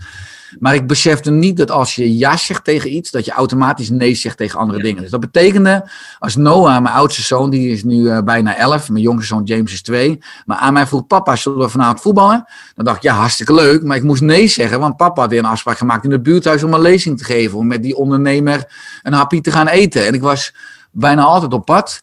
[0.60, 4.16] Maar ik besefte niet dat als je ja zegt tegen iets, dat je automatisch nee
[4.16, 5.02] zegt tegen andere dingen.
[5.02, 5.90] Dus dat betekende,
[6.20, 9.74] als Noah, mijn oudste zoon, die is nu uh, bijna elf, mijn jongste zoon James
[9.74, 12.46] is twee, maar aan mij vroeg, papa, zullen we vanavond voetballen?
[12.76, 15.40] Dan dacht ik, ja, hartstikke leuk, maar ik moest nee zeggen, want papa had weer
[15.40, 18.66] een afspraak gemaakt in het buurthuis om een lezing te geven, om met die ondernemer
[19.02, 20.06] een hapje te gaan eten.
[20.06, 20.54] En ik was
[20.92, 22.02] bijna altijd op pad.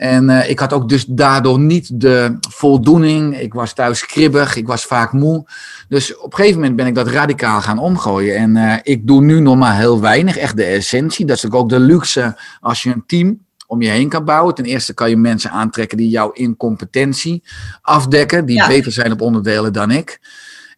[0.00, 3.40] En uh, ik had ook dus daardoor niet de voldoening.
[3.40, 5.44] Ik was thuis kribbig, ik was vaak moe.
[5.88, 8.36] Dus op een gegeven moment ben ik dat radicaal gaan omgooien.
[8.36, 11.26] En uh, ik doe nu nog maar heel weinig, echt de essentie.
[11.26, 14.54] Dat is ook de luxe als je een team om je heen kan bouwen.
[14.54, 17.42] Ten eerste kan je mensen aantrekken die jouw incompetentie
[17.82, 20.20] afdekken, die beter zijn op onderdelen dan ik.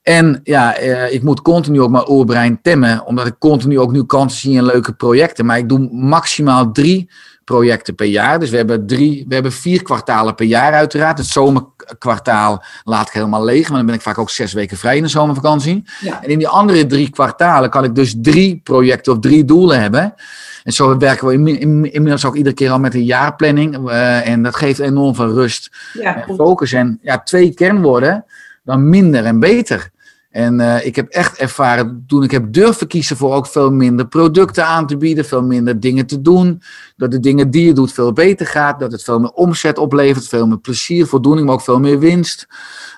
[0.03, 4.05] En ja, uh, ik moet continu ook mijn oerbrein temmen, omdat ik continu ook nu
[4.05, 5.47] kansen zie in leuke projecten.
[5.47, 7.11] Maar ik doe maximaal drie
[7.45, 8.39] projecten per jaar.
[8.39, 11.19] Dus we hebben, drie, we hebben vier kwartalen per jaar uiteraard.
[11.19, 14.97] Het zomerkwartaal laat ik helemaal leeg, maar dan ben ik vaak ook zes weken vrij
[14.97, 15.85] in de zomervakantie.
[16.23, 20.15] En in die andere drie kwartalen kan ik dus drie projecten of drie doelen hebben.
[20.63, 21.59] En zo werken we
[21.91, 23.89] inmiddels ook iedere keer al met een jaarplanning.
[23.89, 25.71] Uh, en dat geeft enorm veel rust
[26.01, 26.73] en focus.
[26.73, 28.25] En ja, twee kernwoorden,
[28.65, 29.91] dan minder en beter.
[30.33, 34.07] En uh, ik heb echt ervaren, toen ik heb durven kiezen voor ook veel minder
[34.07, 36.63] producten aan te bieden, veel minder dingen te doen,
[36.97, 40.29] dat de dingen die je doet veel beter gaat, dat het veel meer omzet oplevert,
[40.29, 42.47] veel meer plezier, voldoening, maar ook veel meer winst.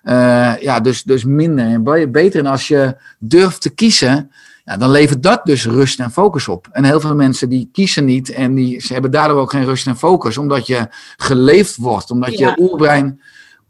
[0.05, 2.41] Uh, ja, dus, dus minder en beter.
[2.41, 4.30] En als je durft te kiezen,
[4.64, 6.68] ja, dan levert dat dus rust en focus op.
[6.72, 9.87] En heel veel mensen die kiezen niet en die, ze hebben daardoor ook geen rust
[9.87, 13.20] en focus, omdat je geleefd wordt, omdat je oerbrein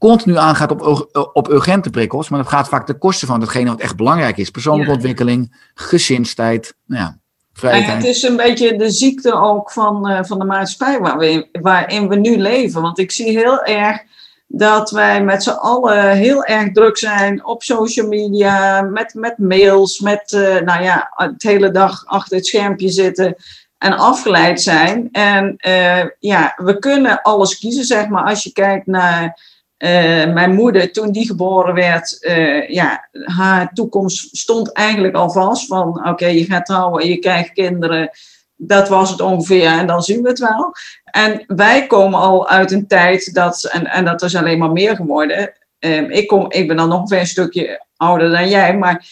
[0.09, 3.81] continu aangaat op, op urgente prikkels, maar dat gaat vaak ten koste van datgene wat
[3.81, 4.51] echt belangrijk is.
[4.51, 7.19] Persoonlijke ontwikkeling, gezinstijd, nou ja,
[7.53, 7.87] vrijheid.
[7.87, 11.49] Ja, het is een beetje de ziekte ook van, uh, van de maatschappij waar we,
[11.53, 12.83] waarin we nu leven.
[12.83, 14.03] Want ik zie heel erg
[14.47, 20.01] dat wij met z'n allen heel erg druk zijn op social media, met, met mails,
[20.01, 23.37] met, uh, nou ja, het hele dag achter het schermpje zitten
[23.79, 25.09] en afgeleid zijn.
[25.13, 29.53] En uh, ja, we kunnen alles kiezen, zeg maar, als je kijkt naar
[29.85, 35.67] uh, mijn moeder, toen die geboren werd, uh, ja, haar toekomst stond eigenlijk al vast.
[35.67, 38.11] Van oké, je gaat trouwen, je krijgt kinderen.
[38.57, 40.73] Dat was het ongeveer en dan zien we het wel.
[41.05, 45.53] En wij komen al uit een tijd dat, en, dat is alleen maar meer geworden.
[45.81, 49.07] Uh, ik, kom, ik ben dan nog een stukje ouder dan jij, maar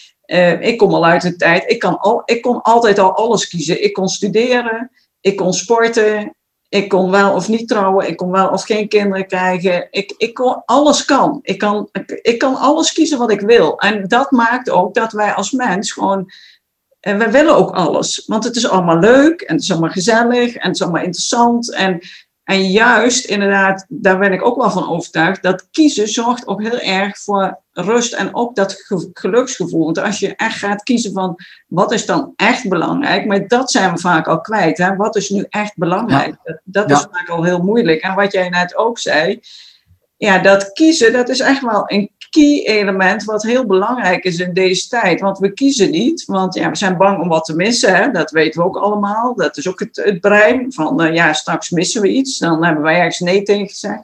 [0.60, 1.70] ik kom al uit een tijd.
[1.70, 3.84] Ik, kan ik kon altijd al alles kiezen.
[3.84, 6.34] Ik kon studeren, ik kon sporten,
[6.72, 9.88] ik kon wel of niet trouwen, ik kon wel of geen kinderen krijgen.
[9.90, 11.38] Ik, ik kon, alles kan.
[11.42, 11.88] Ik kan.
[12.22, 13.78] Ik kan alles kiezen wat ik wil.
[13.78, 16.30] En dat maakt ook dat wij als mens gewoon.
[17.00, 18.24] En we willen ook alles.
[18.26, 21.72] Want het is allemaal leuk en het is allemaal gezellig en het is allemaal interessant.
[21.72, 22.00] En
[22.44, 26.78] en juist, inderdaad, daar ben ik ook wel van overtuigd, dat kiezen zorgt ook heel
[26.78, 29.84] erg voor rust en ook dat geluksgevoel.
[29.84, 33.92] Want als je echt gaat kiezen van wat is dan echt belangrijk, maar dat zijn
[33.92, 34.78] we vaak al kwijt.
[34.78, 34.96] Hè?
[34.96, 36.36] Wat is nu echt belangrijk?
[36.44, 38.02] Dat, dat is vaak al heel moeilijk.
[38.02, 39.40] En wat jij net ook zei,
[40.16, 44.52] ja, dat kiezen, dat is echt wel een key element wat heel belangrijk is in
[44.52, 45.20] deze tijd.
[45.20, 47.94] Want we kiezen niet, want ja, we zijn bang om wat te missen.
[47.94, 48.10] Hè?
[48.10, 49.34] Dat weten we ook allemaal.
[49.34, 52.38] Dat is ook het, het brein van uh, ja, straks missen we iets.
[52.38, 54.02] Dan hebben wij ergens nee tegen gezegd.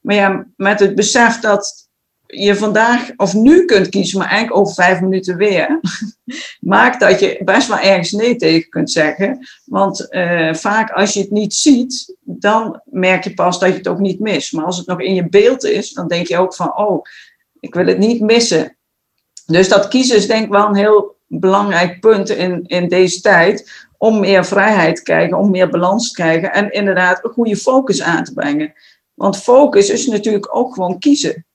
[0.00, 1.87] Maar ja, met het besef dat
[2.34, 5.80] je vandaag of nu kunt kiezen, maar eigenlijk over vijf minuten weer,
[6.60, 9.46] maakt dat je best wel ergens nee tegen kunt zeggen.
[9.64, 13.88] Want uh, vaak als je het niet ziet, dan merk je pas dat je het
[13.88, 14.52] ook niet mist.
[14.52, 17.02] Maar als het nog in je beeld is, dan denk je ook van, oh,
[17.60, 18.76] ik wil het niet missen.
[19.46, 23.86] Dus dat kiezen is denk ik wel een heel belangrijk punt in, in deze tijd.
[23.98, 26.52] Om meer vrijheid te krijgen, om meer balans te krijgen.
[26.52, 28.72] En inderdaad een goede focus aan te brengen.
[29.14, 31.46] Want focus is natuurlijk ook gewoon kiezen.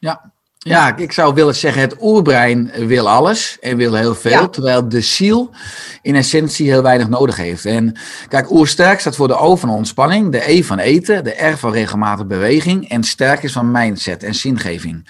[0.00, 4.88] Ja, ja, ik zou willen zeggen, het oerbrein wil alles en wil heel veel, terwijl
[4.88, 5.50] de ziel
[6.02, 7.64] in essentie heel weinig nodig heeft.
[7.64, 7.96] En
[8.28, 11.72] kijk, oersterk staat voor de O van ontspanning, de E van eten, de R van
[11.72, 15.08] regelmatige beweging en sterk is van mindset en zingeving.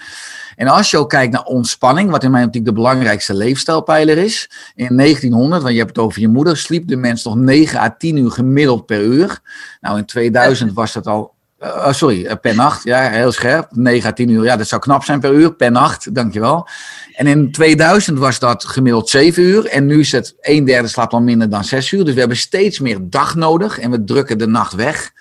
[0.55, 4.49] En als je ook kijkt naar ontspanning, wat in mijn optiek de belangrijkste leefstijlpijler is.
[4.75, 7.95] In 1900, want je hebt het over je moeder, sliep de mens nog 9 à
[7.97, 9.39] 10 uur gemiddeld per uur.
[9.81, 11.33] Nou, in 2000 was dat al
[11.63, 12.83] Uh, sorry, per nacht.
[12.83, 13.67] Ja, heel scherp.
[13.71, 14.43] 9 à 10 uur.
[14.43, 15.53] Ja, dat zou knap zijn per uur.
[15.53, 16.67] Per nacht, dankjewel.
[17.13, 19.65] En in 2000 was dat gemiddeld 7 uur.
[19.65, 22.05] En nu is het een derde slaapt al minder dan 6 uur.
[22.05, 23.79] Dus we hebben steeds meer dag nodig.
[23.79, 25.11] En we drukken de nacht weg.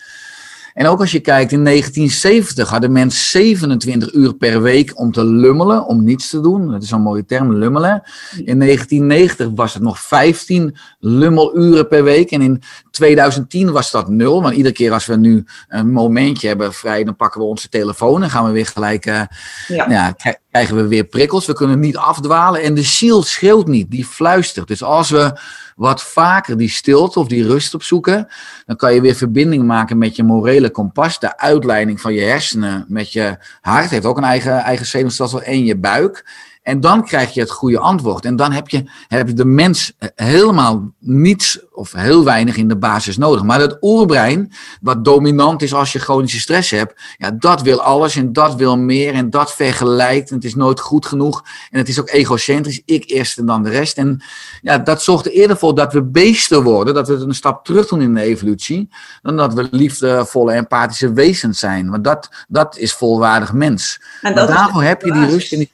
[0.75, 5.25] En ook als je kijkt, in 1970 hadden mensen 27 uur per week om te
[5.25, 6.71] lummelen, om niets te doen.
[6.71, 8.03] Dat is een mooie term, lummelen.
[8.45, 12.31] In 1990 was het nog 15 lummeluren per week.
[12.31, 12.63] En in
[13.01, 14.43] 2010 was dat nul.
[14.43, 18.23] Want iedere keer als we nu een momentje hebben vrij, dan pakken we onze telefoon
[18.23, 19.23] en gaan we weer gelijk, uh,
[19.69, 19.91] ja.
[19.91, 20.15] ja.
[20.51, 21.47] krijgen we weer prikkels.
[21.47, 22.63] We kunnen niet afdwalen.
[22.63, 24.69] En de ziel schreeuwt niet, die fluistert.
[24.69, 25.39] Dus als we
[25.77, 28.29] wat vaker die stilte of die rust opzoeken,
[28.67, 31.19] dan kan je weer verbinding maken met je morele kompas.
[31.19, 35.65] De uitleiding van je hersenen met je hart heeft ook een eigen, eigen zenuwstelsel en
[35.65, 36.25] je buik.
[36.63, 38.25] En dan krijg je het goede antwoord.
[38.25, 42.77] En dan heb je, heb je de mens helemaal niets of heel weinig in de
[42.77, 43.43] basis nodig.
[43.43, 48.17] Maar het oerbrein, wat dominant is als je chronische stress hebt, ja, dat wil alles
[48.17, 50.31] en dat wil meer en dat vergelijkt.
[50.31, 51.45] En het is nooit goed genoeg.
[51.71, 52.83] En het is ook egocentrisch.
[52.85, 53.97] Ik eerst en dan de rest.
[53.97, 54.23] En
[54.63, 57.89] ja, dat zorgt er eerder voor dat we beesten worden, dat we een stap terug
[57.89, 58.89] doen in de evolutie,
[59.23, 61.91] dan dat we liefdevolle, empathische wezens zijn.
[61.91, 64.01] Want dat, dat is volwaardig mens.
[64.23, 65.71] En daarvoor heb je die rust en die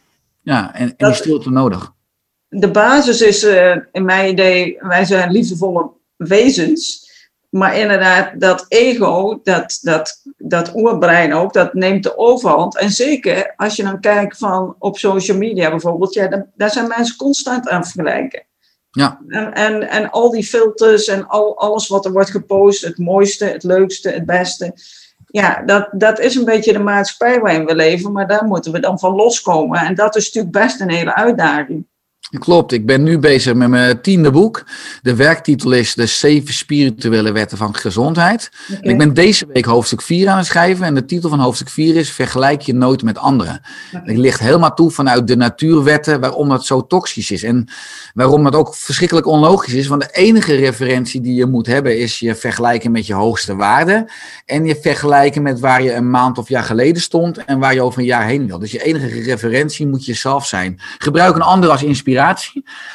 [0.46, 1.92] ja, en, en die stilte nodig.
[2.48, 7.04] De basis is uh, in mijn idee, wij zijn liefdevolle wezens.
[7.50, 12.76] Maar inderdaad, dat ego, dat, dat, dat oerbrein ook, dat neemt de overhand.
[12.76, 17.16] En zeker als je dan kijkt van op social media bijvoorbeeld, ja, daar zijn mensen
[17.16, 18.46] constant aan vergelijken.
[18.90, 19.20] Ja.
[19.28, 23.44] En, en, en al die filters en al, alles wat er wordt gepost, het mooiste,
[23.44, 24.74] het leukste, het beste
[25.26, 28.80] ja, dat, dat is een beetje de maatschappij waarin we leven, maar daar moeten we
[28.80, 29.80] dan van loskomen.
[29.80, 31.86] En dat is natuurlijk best een hele uitdaging.
[32.30, 34.64] Klopt, ik ben nu bezig met mijn tiende boek.
[35.02, 38.50] De werktitel is De Zeven Spirituele Wetten van Gezondheid.
[38.80, 40.86] Ik ben deze week hoofdstuk 4 aan het schrijven.
[40.86, 43.60] En de titel van hoofdstuk 4 is Vergelijk je nooit met anderen.
[43.92, 44.06] Okay.
[44.06, 47.42] Ik ligt helemaal toe vanuit de natuurwetten waarom dat zo toxisch is.
[47.42, 47.68] En
[48.14, 49.86] waarom dat ook verschrikkelijk onlogisch is.
[49.86, 54.10] Want de enige referentie die je moet hebben is je vergelijken met je hoogste waarde.
[54.44, 57.82] En je vergelijken met waar je een maand of jaar geleden stond en waar je
[57.82, 58.58] over een jaar heen wil.
[58.58, 60.80] Dus je enige referentie moet jezelf zijn.
[60.98, 62.14] Gebruik een ander als inspiratie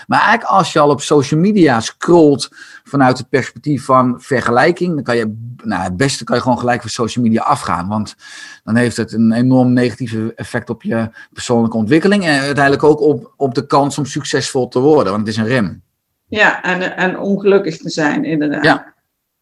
[0.07, 2.49] maar eigenlijk als je al op social media scrolt
[2.83, 6.81] vanuit het perspectief van vergelijking, dan kan je, nou het beste kan je gewoon gelijk
[6.81, 7.87] van social media afgaan.
[7.87, 8.15] Want
[8.63, 13.33] dan heeft het een enorm negatief effect op je persoonlijke ontwikkeling en uiteindelijk ook op,
[13.37, 15.83] op de kans om succesvol te worden, want het is een rem.
[16.27, 18.63] Ja, en, en ongelukkig te zijn, inderdaad.
[18.63, 18.93] Ja.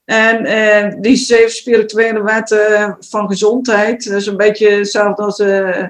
[0.10, 5.86] En eh, die zeven spirituele wetten van gezondheid, dat is een beetje hetzelfde als uh,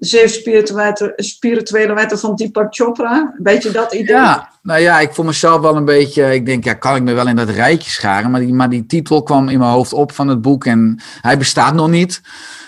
[0.00, 3.16] de zeven spirituele, wetten van Deepak Chopra.
[3.16, 4.16] Een beetje dat idee.
[4.16, 6.34] Ja, nou ja, ik voel mezelf wel een beetje.
[6.34, 8.30] Ik denk, ja, kan ik me wel in dat rijtje scharen?
[8.30, 11.38] Maar die, maar die titel kwam in mijn hoofd op van het boek en hij
[11.38, 12.20] bestaat nog niet.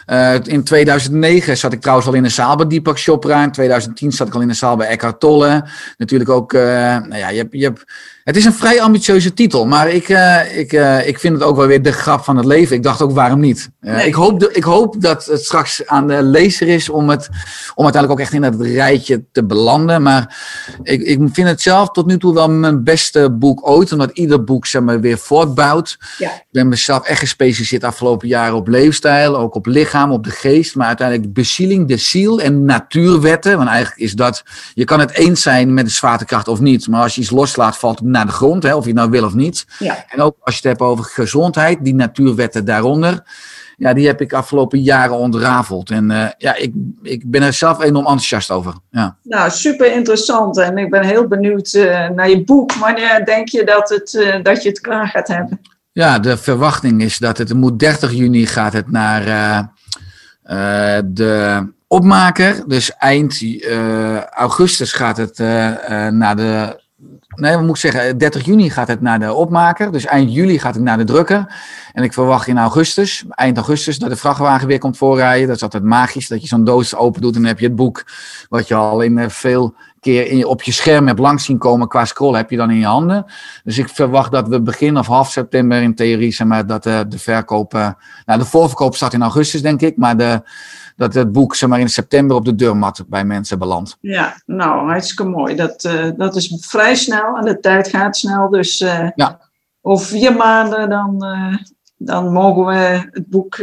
[0.06, 3.42] Uh, in 2009 zat ik trouwens al in de zaal bij Deepak Chopra.
[3.42, 5.64] In 2010 zat ik al in de zaal bij Eckhart Tolle.
[5.96, 7.84] Natuurlijk ook, uh, nou ja, je hebt, je hebt
[8.24, 11.56] het is een vrij ambitieuze titel, maar ik, uh, ik, uh, ik vind het ook
[11.56, 12.76] wel weer de grap van het leven.
[12.76, 13.70] Ik dacht ook, waarom niet?
[13.80, 14.06] Uh, nee.
[14.06, 17.28] ik, hoop de, ik hoop dat het straks aan de lezer is om, het,
[17.74, 20.02] om uiteindelijk ook echt in dat rijtje te belanden.
[20.02, 20.36] Maar
[20.82, 24.44] ik, ik vind het zelf tot nu toe wel mijn beste boek ooit, omdat ieder
[24.44, 25.98] boek zeg maar, weer voortbouwt.
[26.18, 26.30] Ja.
[26.30, 30.74] Ik ben mezelf echt gespecialiseerd afgelopen jaren op leefstijl, ook op lichaam, op de geest.
[30.74, 33.56] Maar uiteindelijk de bezieling, de ziel en natuurwetten.
[33.56, 34.42] Want eigenlijk is dat,
[34.74, 36.88] je kan het eens zijn met de zwaartekracht of niet.
[36.88, 39.24] Maar als je iets loslaat, valt het naar de grond, hè, of je nou wil
[39.24, 39.66] of niet.
[39.78, 40.04] Ja.
[40.08, 43.22] En ook als je het hebt over gezondheid, die natuurwetten daaronder.
[43.76, 45.90] Ja, die heb ik afgelopen jaren ontrafeld.
[45.90, 48.74] En uh, ja, ik, ik ben er zelf enorm enthousiast over.
[48.90, 49.16] Ja.
[49.22, 50.58] Nou, super interessant.
[50.58, 52.72] En ik ben heel benieuwd uh, naar je boek.
[52.74, 55.60] Wanneer denk je dat, het, uh, dat je het klaar gaat hebben?
[55.92, 59.24] Ja, de verwachting is dat het moet 30 juni gaat het naar
[61.04, 62.62] de opmaker.
[62.66, 63.42] Dus eind
[64.30, 65.38] augustus gaat het
[66.10, 66.81] naar de
[67.34, 69.92] Nee, we moeten zeggen, 30 juni gaat het naar de opmaker.
[69.92, 71.54] Dus eind juli gaat het naar de drukker.
[71.92, 75.46] En ik verwacht in augustus, eind augustus, dat de vrachtwagen weer komt voorrijden.
[75.46, 77.76] Dat is altijd magisch, dat je zo'n doos open doet en dan heb je het
[77.76, 78.04] boek.
[78.48, 81.88] Wat je al in eh, veel keer in, op je scherm hebt langs zien komen
[81.88, 83.24] qua scroll, heb je dan in je handen.
[83.64, 86.90] Dus ik verwacht dat we begin of half september in theorie, zeg maar, dat de,
[86.90, 87.72] eh, de verkoop...
[88.24, 89.96] Nou, de voorverkoop start in augustus, denk ik.
[89.96, 90.42] Maar de
[90.96, 93.96] dat het boek zeg maar, in september op de deurmat bij mensen belandt.
[94.00, 95.54] Ja, nou, hartstikke mooi.
[95.54, 98.50] Dat, uh, dat is vrij snel en de tijd gaat snel.
[98.50, 99.40] Dus uh, ja.
[99.80, 101.56] over vier maanden dan, uh,
[101.96, 103.56] dan mogen we het boek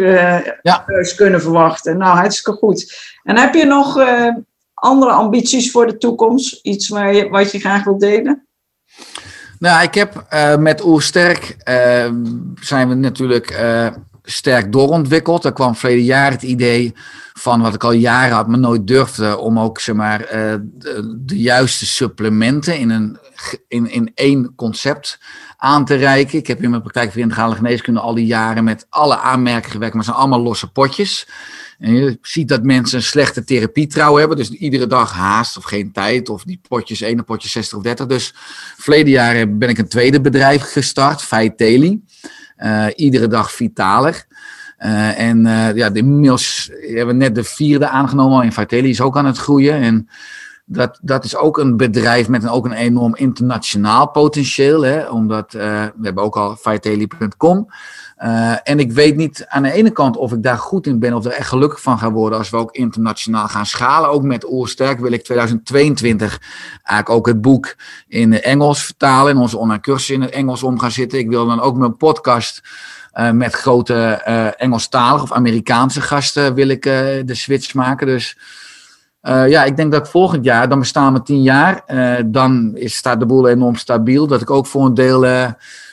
[0.62, 0.86] ja.
[1.16, 1.98] kunnen verwachten.
[1.98, 3.14] Nou, hartstikke goed.
[3.24, 3.98] En heb je nog
[4.74, 6.60] andere ambities voor de toekomst?
[6.62, 8.48] Iets waar je, wat je graag wilt delen?
[9.60, 10.26] Nou, ik heb
[10.60, 11.58] met Oersterk
[12.60, 13.52] zijn we natuurlijk
[14.32, 15.46] sterk doorontwikkeld.
[15.46, 16.94] Er kwam verleden jaar het idee
[17.34, 21.40] van wat ik al jaren had, maar nooit durfde, om ook zeg maar, uh, de,
[21.40, 23.18] juiste supplementen in, een,
[23.68, 25.20] in, in één concept
[25.58, 26.38] aan te reiken.
[26.38, 29.94] Ik heb in mijn praktijk voor integrale geneeskunde al die jaren met alle aanmerken gewerkt,
[29.94, 31.28] maar het zijn allemaal losse potjes.
[31.80, 34.38] En je ziet dat mensen een slechte therapietrouw hebben.
[34.38, 36.30] Dus iedere dag haast of geen tijd.
[36.30, 38.06] Of die potjes, ene potje 60 of 30.
[38.06, 38.34] Dus
[38.78, 42.02] verleden jaar ben ik een tweede bedrijf gestart, Vitali.
[42.64, 44.26] Uh, iedere dag vitaler.
[44.80, 48.44] Uh, en uh, ja, inmiddels hebben we net de vierde aangenomen.
[48.44, 49.74] In Vitali is ook aan het groeien.
[49.74, 50.10] En
[50.72, 54.82] dat, dat is ook een bedrijf met een, ook een enorm internationaal potentieel.
[54.82, 55.10] Hè?
[55.10, 57.68] Omdat we hebben ook al vitali.com.
[58.24, 61.14] Uh, en ik weet niet aan de ene kant of ik daar goed in ben,
[61.14, 64.10] of er echt gelukkig van ga worden als we ook internationaal gaan schalen.
[64.10, 66.42] Ook met Oersterk wil ik 2022
[66.84, 67.76] eigenlijk ook het boek
[68.08, 71.20] in Engels vertalen, in onze online cursus in het Engels om gaan zitten.
[71.20, 72.62] Ik wil dan ook mijn podcast
[73.14, 73.94] uh, met grote
[74.58, 78.08] Engelstalige of Amerikaanse gasten wil ik de switch maken.
[78.08, 78.38] Dus
[79.30, 81.84] ja, ik denk dat volgend jaar, dan bestaan we tien jaar,
[82.26, 84.28] dan is, staat de boel enorm stabiel.
[84.28, 85.26] Dat ik ook voor een deel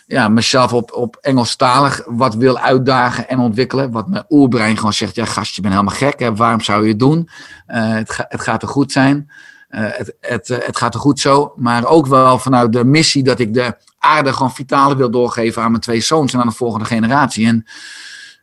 [0.06, 3.90] ja, mezelf op, op Engelstalig wat wil uitdagen en ontwikkelen.
[3.90, 6.18] Wat mijn oerbrein gewoon zegt, ja gast, je bent helemaal gek.
[6.18, 6.34] Hè?
[6.34, 7.28] Waarom zou je het doen?
[7.66, 9.30] Het, het gaat er goed zijn.
[9.68, 11.52] Het, het, het gaat er goed zo.
[11.56, 15.70] Maar ook wel vanuit de missie dat ik de aarde gewoon vitale wil doorgeven aan
[15.70, 17.46] mijn twee zoons en aan de volgende generatie.
[17.46, 17.64] En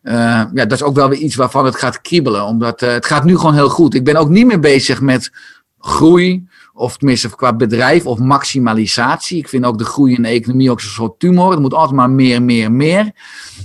[0.03, 2.45] ja, dat is ook wel weer iets waarvan het gaat kriebelen.
[2.45, 3.93] Omdat het gaat nu gewoon heel goed.
[3.93, 5.31] Ik ben ook niet meer bezig met
[5.79, 9.37] groei of tenminste qua bedrijf of maximalisatie.
[9.37, 11.51] Ik vind ook de groei in de economie ook zo'n soort tumor.
[11.51, 13.11] Het moet altijd maar meer, meer, meer.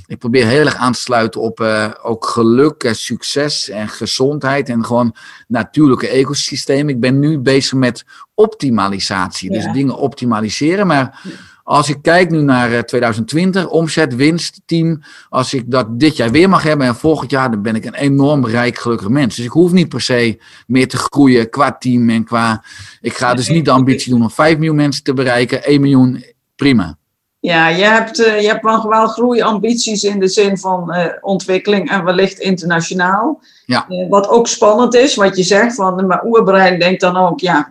[0.06, 4.68] Ik probeer heel erg aan te sluiten op uh, ook geluk en succes en gezondheid
[4.68, 5.14] en gewoon
[5.46, 6.94] natuurlijke ecosystemen.
[6.94, 9.50] Ik ben nu bezig met optimalisatie.
[9.50, 10.86] Dus dingen optimaliseren.
[10.86, 11.20] Maar
[11.68, 15.02] als ik kijk nu naar 2020, eh, omzet, winst, team.
[15.28, 17.94] Als ik dat dit jaar weer mag hebben en volgend jaar, dan ben ik een
[17.94, 19.36] enorm rijk, gelukkig mens.
[19.36, 22.64] Dus ik hoef niet per se meer te groeien qua team en qua.
[23.00, 25.64] Ik ga dus niet de ambitie doen om 5 miljoen mensen te bereiken.
[25.64, 26.24] 1 miljoen,
[26.56, 26.98] prima.
[27.40, 31.90] Ja, je hebt, uh, je hebt wel, wel groeiambities in de zin van uh, ontwikkeling
[31.90, 33.40] en wellicht internationaal.
[33.66, 33.86] Ja.
[33.88, 37.68] Uh, wat ook spannend is, wat je zegt, van mijn oerbrein denkt dan ook, ja,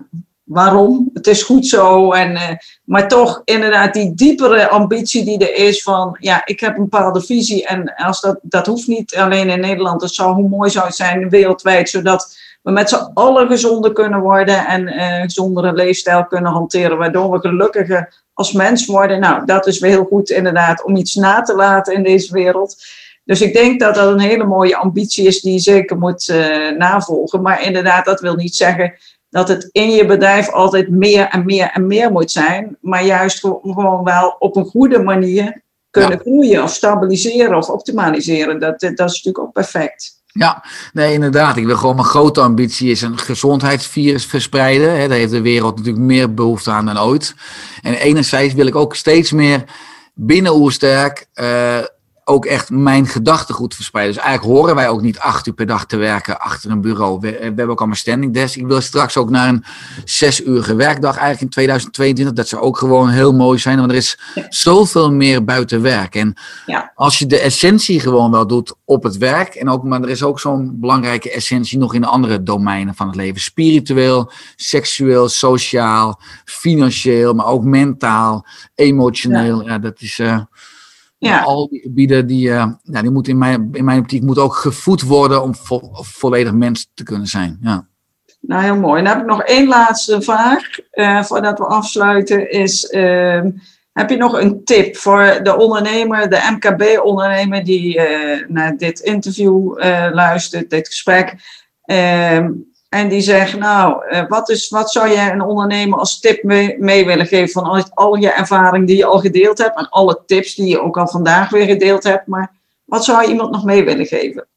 [0.48, 1.10] waarom.
[1.14, 2.12] Het is goed zo.
[2.12, 2.42] En, uh,
[2.84, 7.22] maar toch inderdaad die diepere ambitie die er is van, ja, ik heb een bepaalde
[7.22, 7.68] visie.
[7.68, 10.02] En als dat, dat hoeft niet alleen in Nederland.
[10.02, 14.20] Het zou, hoe mooi zou het zijn wereldwijd, zodat we met z'n allen gezonder kunnen
[14.20, 19.20] worden en uh, gezondere leefstijl kunnen hanteren, waardoor we gelukkiger als mens worden.
[19.20, 22.76] Nou, dat is wel heel goed inderdaad om iets na te laten in deze wereld.
[23.24, 26.78] Dus ik denk dat dat een hele mooie ambitie is die je zeker moet uh,
[26.78, 27.42] navolgen.
[27.42, 28.94] Maar inderdaad, dat wil niet zeggen
[29.30, 33.40] dat het in je bedrijf altijd meer en meer en meer moet zijn, maar juist
[33.40, 38.60] gewoon wel op een goede manier kunnen groeien of stabiliseren of optimaliseren.
[38.60, 40.16] Dat, dat is natuurlijk ook perfect.
[40.26, 40.64] Ja,
[40.94, 41.58] nee, inderdaad.
[41.58, 45.10] Ik wil gewoon mijn grote ambitie is een gezondheidsvirus verspreiden.
[45.10, 47.36] Daar heeft de wereld natuurlijk meer behoefte aan dan ooit.
[47.82, 49.64] En enerzijds wil ik ook steeds meer
[50.14, 51.78] binnen Oersterk uh,
[52.30, 54.16] ook echt mijn gedachtegoed verspreiden.
[54.16, 57.20] Dus eigenlijk horen wij ook niet acht uur per dag te werken achter een bureau.
[57.20, 58.56] We, we hebben ook allemaal standing desk.
[58.56, 59.64] Ik wil straks ook naar een
[60.06, 62.36] zes uurige werkdag eigenlijk in 2022.
[62.36, 64.20] Dat zou ook gewoon heel mooi zijn, want er is
[64.50, 66.16] zoveel meer buiten werk.
[66.16, 66.34] En
[66.66, 66.92] ja.
[66.96, 70.24] als je de essentie gewoon wel doet op het werk, en ook, maar er is
[70.24, 73.42] ook zo'n belangrijke essentie nog in andere domeinen van het leven.
[73.42, 79.62] Spiritueel, seksueel, sociaal, financieel, maar ook mentaal, emotioneel.
[79.62, 80.20] Ja, ja dat is...
[80.20, 80.40] Uh,
[81.18, 81.42] ja.
[81.42, 84.56] Al die gebieden die, uh, ja, die moeten in mijn, in mijn optiek moet ook
[84.56, 87.58] gevoed worden om vo volledig mens te kunnen zijn.
[87.62, 87.88] Ja.
[88.40, 89.04] Nou, heel mooi.
[89.04, 90.64] Dan heb ik nog één laatste vraag
[90.94, 92.52] uh, voordat we afsluiten.
[92.52, 93.44] Is, uh,
[93.92, 98.02] heb je nog een tip voor de ondernemer, de MKB-ondernemer die
[98.48, 99.78] naar dit interview
[100.14, 101.36] luistert, dit gesprek?
[102.90, 107.06] En die zeggen, nou, uh, wat, is, wat zou jij een ondernemer als tip mee,
[107.06, 110.68] willen geven van al, je ervaring die je al gedeeld hebt en alle tips die
[110.68, 112.28] je ook al vandaag weer gedeeld hebt.
[112.28, 112.52] Maar
[112.86, 114.48] wat zou je iemand nog mee willen geven?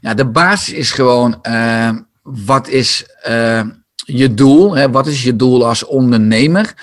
[0.00, 1.90] Ja, de basis is gewoon, uh,
[2.22, 3.62] wat is uh,
[3.94, 4.76] je doel?
[4.76, 4.90] Hè?
[4.90, 6.74] Wat is je doel als ondernemer?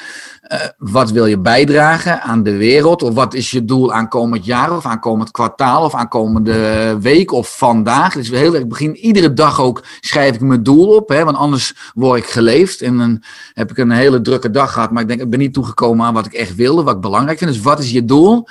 [0.54, 3.04] Uh, wat wil je bijdragen aan de wereld?
[3.04, 8.14] Of wat is je doel aankomend jaar of aankomend kwartaal of aankomende week of vandaag?
[8.14, 11.92] Dus heel erg begin iedere dag ook schrijf ik mijn doel op, hè, want anders
[11.94, 12.82] word ik geleefd.
[12.82, 13.24] En dan
[13.54, 16.14] heb ik een hele drukke dag gehad, maar ik denk ik ben niet toegekomen aan
[16.14, 17.52] wat ik echt wilde, wat ik belangrijk vind.
[17.52, 18.48] Dus wat is je doel?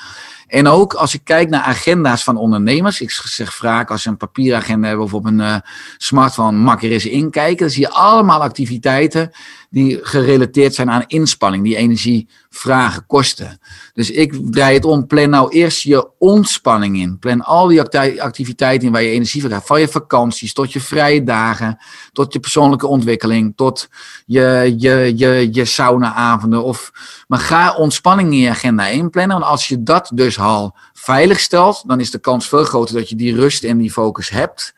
[0.48, 3.00] En ook als ik kijk naar agenda's van ondernemers.
[3.00, 5.56] Ik zeg vaak als ze een papieragenda hebben of op een uh,
[5.96, 7.58] smartphone, makker eens inkijken.
[7.58, 9.30] Dan zie je allemaal activiteiten
[9.70, 13.60] die gerelateerd zijn aan inspanning, die energie vragen, kosten.
[13.92, 17.18] Dus ik draai het om, plan nou eerst je ontspanning in.
[17.18, 17.80] Plan al die
[18.20, 19.66] activiteiten in waar je energie van krijgt.
[19.66, 21.78] Van je vakanties tot je vrije dagen,
[22.12, 23.88] tot je persoonlijke ontwikkeling, tot
[24.26, 26.64] je, je, je, je saunaavonden.
[26.64, 26.90] Of,
[27.26, 29.38] maar ga ontspanning in je agenda inplannen.
[29.38, 33.08] Want als je dat dus al veilig stelt, dan is de kans veel groter dat
[33.08, 34.74] je die rust en die focus hebt.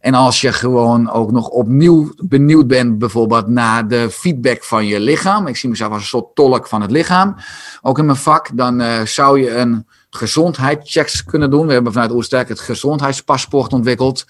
[0.00, 5.00] En als je gewoon ook nog opnieuw benieuwd bent, bijvoorbeeld naar de feedback van je
[5.00, 5.46] lichaam.
[5.46, 7.36] Ik zie mezelf als een soort tolk van het lichaam.
[7.82, 11.66] Ook in mijn vak, dan uh, zou je een gezondheidschecks kunnen doen.
[11.66, 14.24] We hebben vanuit Oersterk het gezondheidspaspoort ontwikkeld.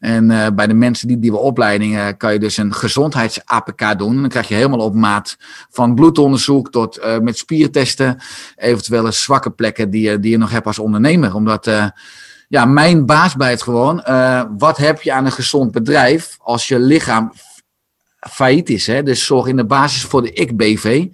[0.00, 4.20] En uh, bij de mensen die die we opleidingen kan je dus een gezondheids-APK doen.
[4.20, 5.36] Dan krijg je helemaal op maat
[5.70, 8.18] van bloedonderzoek tot met spiertesten.
[8.56, 11.34] Eventuele zwakke plekken die die je nog hebt als ondernemer.
[11.34, 11.70] Omdat
[12.48, 14.04] ja, mijn baas bij het gewoon.
[14.08, 17.32] Uh, wat heb je aan een gezond bedrijf als je lichaam
[18.30, 18.86] failliet is?
[18.86, 19.02] Hè?
[19.02, 21.06] Dus zorg in de basis voor de ik-BV.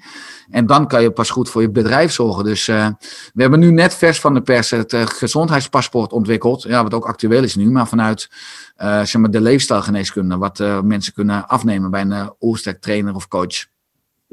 [0.51, 2.45] En dan kan je pas goed voor je bedrijf zorgen.
[2.45, 2.89] Dus uh,
[3.35, 6.63] we hebben nu net vers van de pers het uh, gezondheidspaspoort ontwikkeld.
[6.63, 8.31] Ja, wat ook actueel is nu, maar vanuit
[8.77, 10.37] zeg maar de leefstijlgeneeskunde.
[10.37, 13.72] Wat mensen kunnen afnemen bij een oersterk trainer of coach.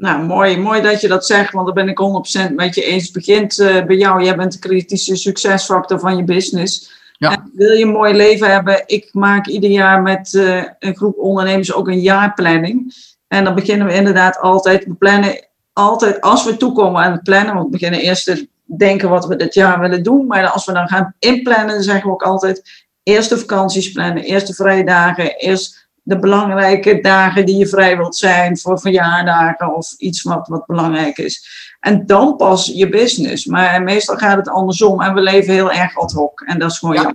[0.00, 3.04] Nou, mooi, mooi dat je dat zegt, want daar ben ik 100% met je eens.
[3.04, 6.90] Het begint uh, bij jou, jij bent de kritische succesfactor van je business.
[7.18, 7.32] Ja.
[7.32, 8.82] En wil je een mooi leven hebben?
[8.86, 12.94] Ik maak ieder jaar met uh, een groep ondernemers ook een jaarplanning.
[13.28, 17.54] En dan beginnen we inderdaad altijd, we plannen altijd als we toekomen aan het plannen,
[17.54, 20.26] want we beginnen eerst te denken wat we dit jaar willen doen.
[20.26, 24.46] Maar als we dan gaan inplannen, zeggen we ook altijd, eerst de vakanties plannen, eerst
[24.46, 25.79] de vrije dagen, eerst
[26.10, 31.18] de belangrijke dagen die je vrij wilt zijn voor verjaardagen of iets wat, wat belangrijk
[31.18, 31.48] is.
[31.80, 33.44] En dan pas je business.
[33.44, 36.40] Maar meestal gaat het andersom en we leven heel erg ad hoc.
[36.40, 37.14] En dat is gewoon ja.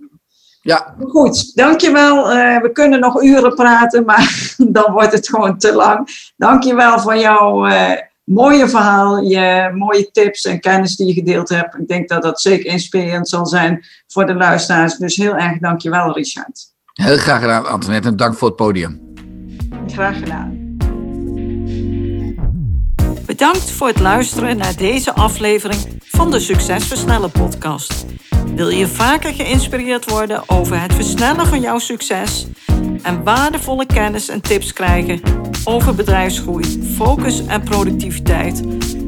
[0.62, 0.96] Ja.
[1.08, 2.36] Goed, dankjewel.
[2.36, 6.32] Uh, we kunnen nog uren praten, maar dan wordt het gewoon te lang.
[6.38, 7.92] Dankjewel voor jouw uh,
[8.24, 11.76] mooie verhaal, je mooie tips en kennis die je gedeeld hebt.
[11.76, 14.98] Ik denk dat dat zeker inspirerend zal zijn voor de luisteraars.
[14.98, 16.74] Dus heel erg dankjewel, Richard.
[16.96, 18.08] Heel graag gedaan, Antoinette.
[18.08, 19.14] En dank voor het podium.
[19.88, 20.78] Graag gedaan.
[23.26, 28.06] Bedankt voor het luisteren naar deze aflevering van de Succesversnellen podcast.
[28.56, 32.48] Wil je vaker geïnspireerd worden over het versnellen van jouw succes
[33.02, 35.22] en waardevolle kennis en tips krijgen
[35.64, 38.62] over bedrijfsgroei, focus en productiviteit,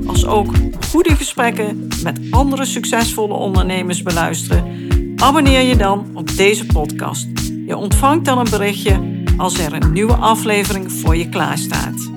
[0.08, 0.54] als ook
[0.90, 4.88] goede gesprekken met andere succesvolle ondernemers beluisteren?
[5.16, 7.47] Abonneer je dan op deze podcast.
[7.68, 12.17] Je ontvangt dan een berichtje als er een nieuwe aflevering voor je klaarstaat.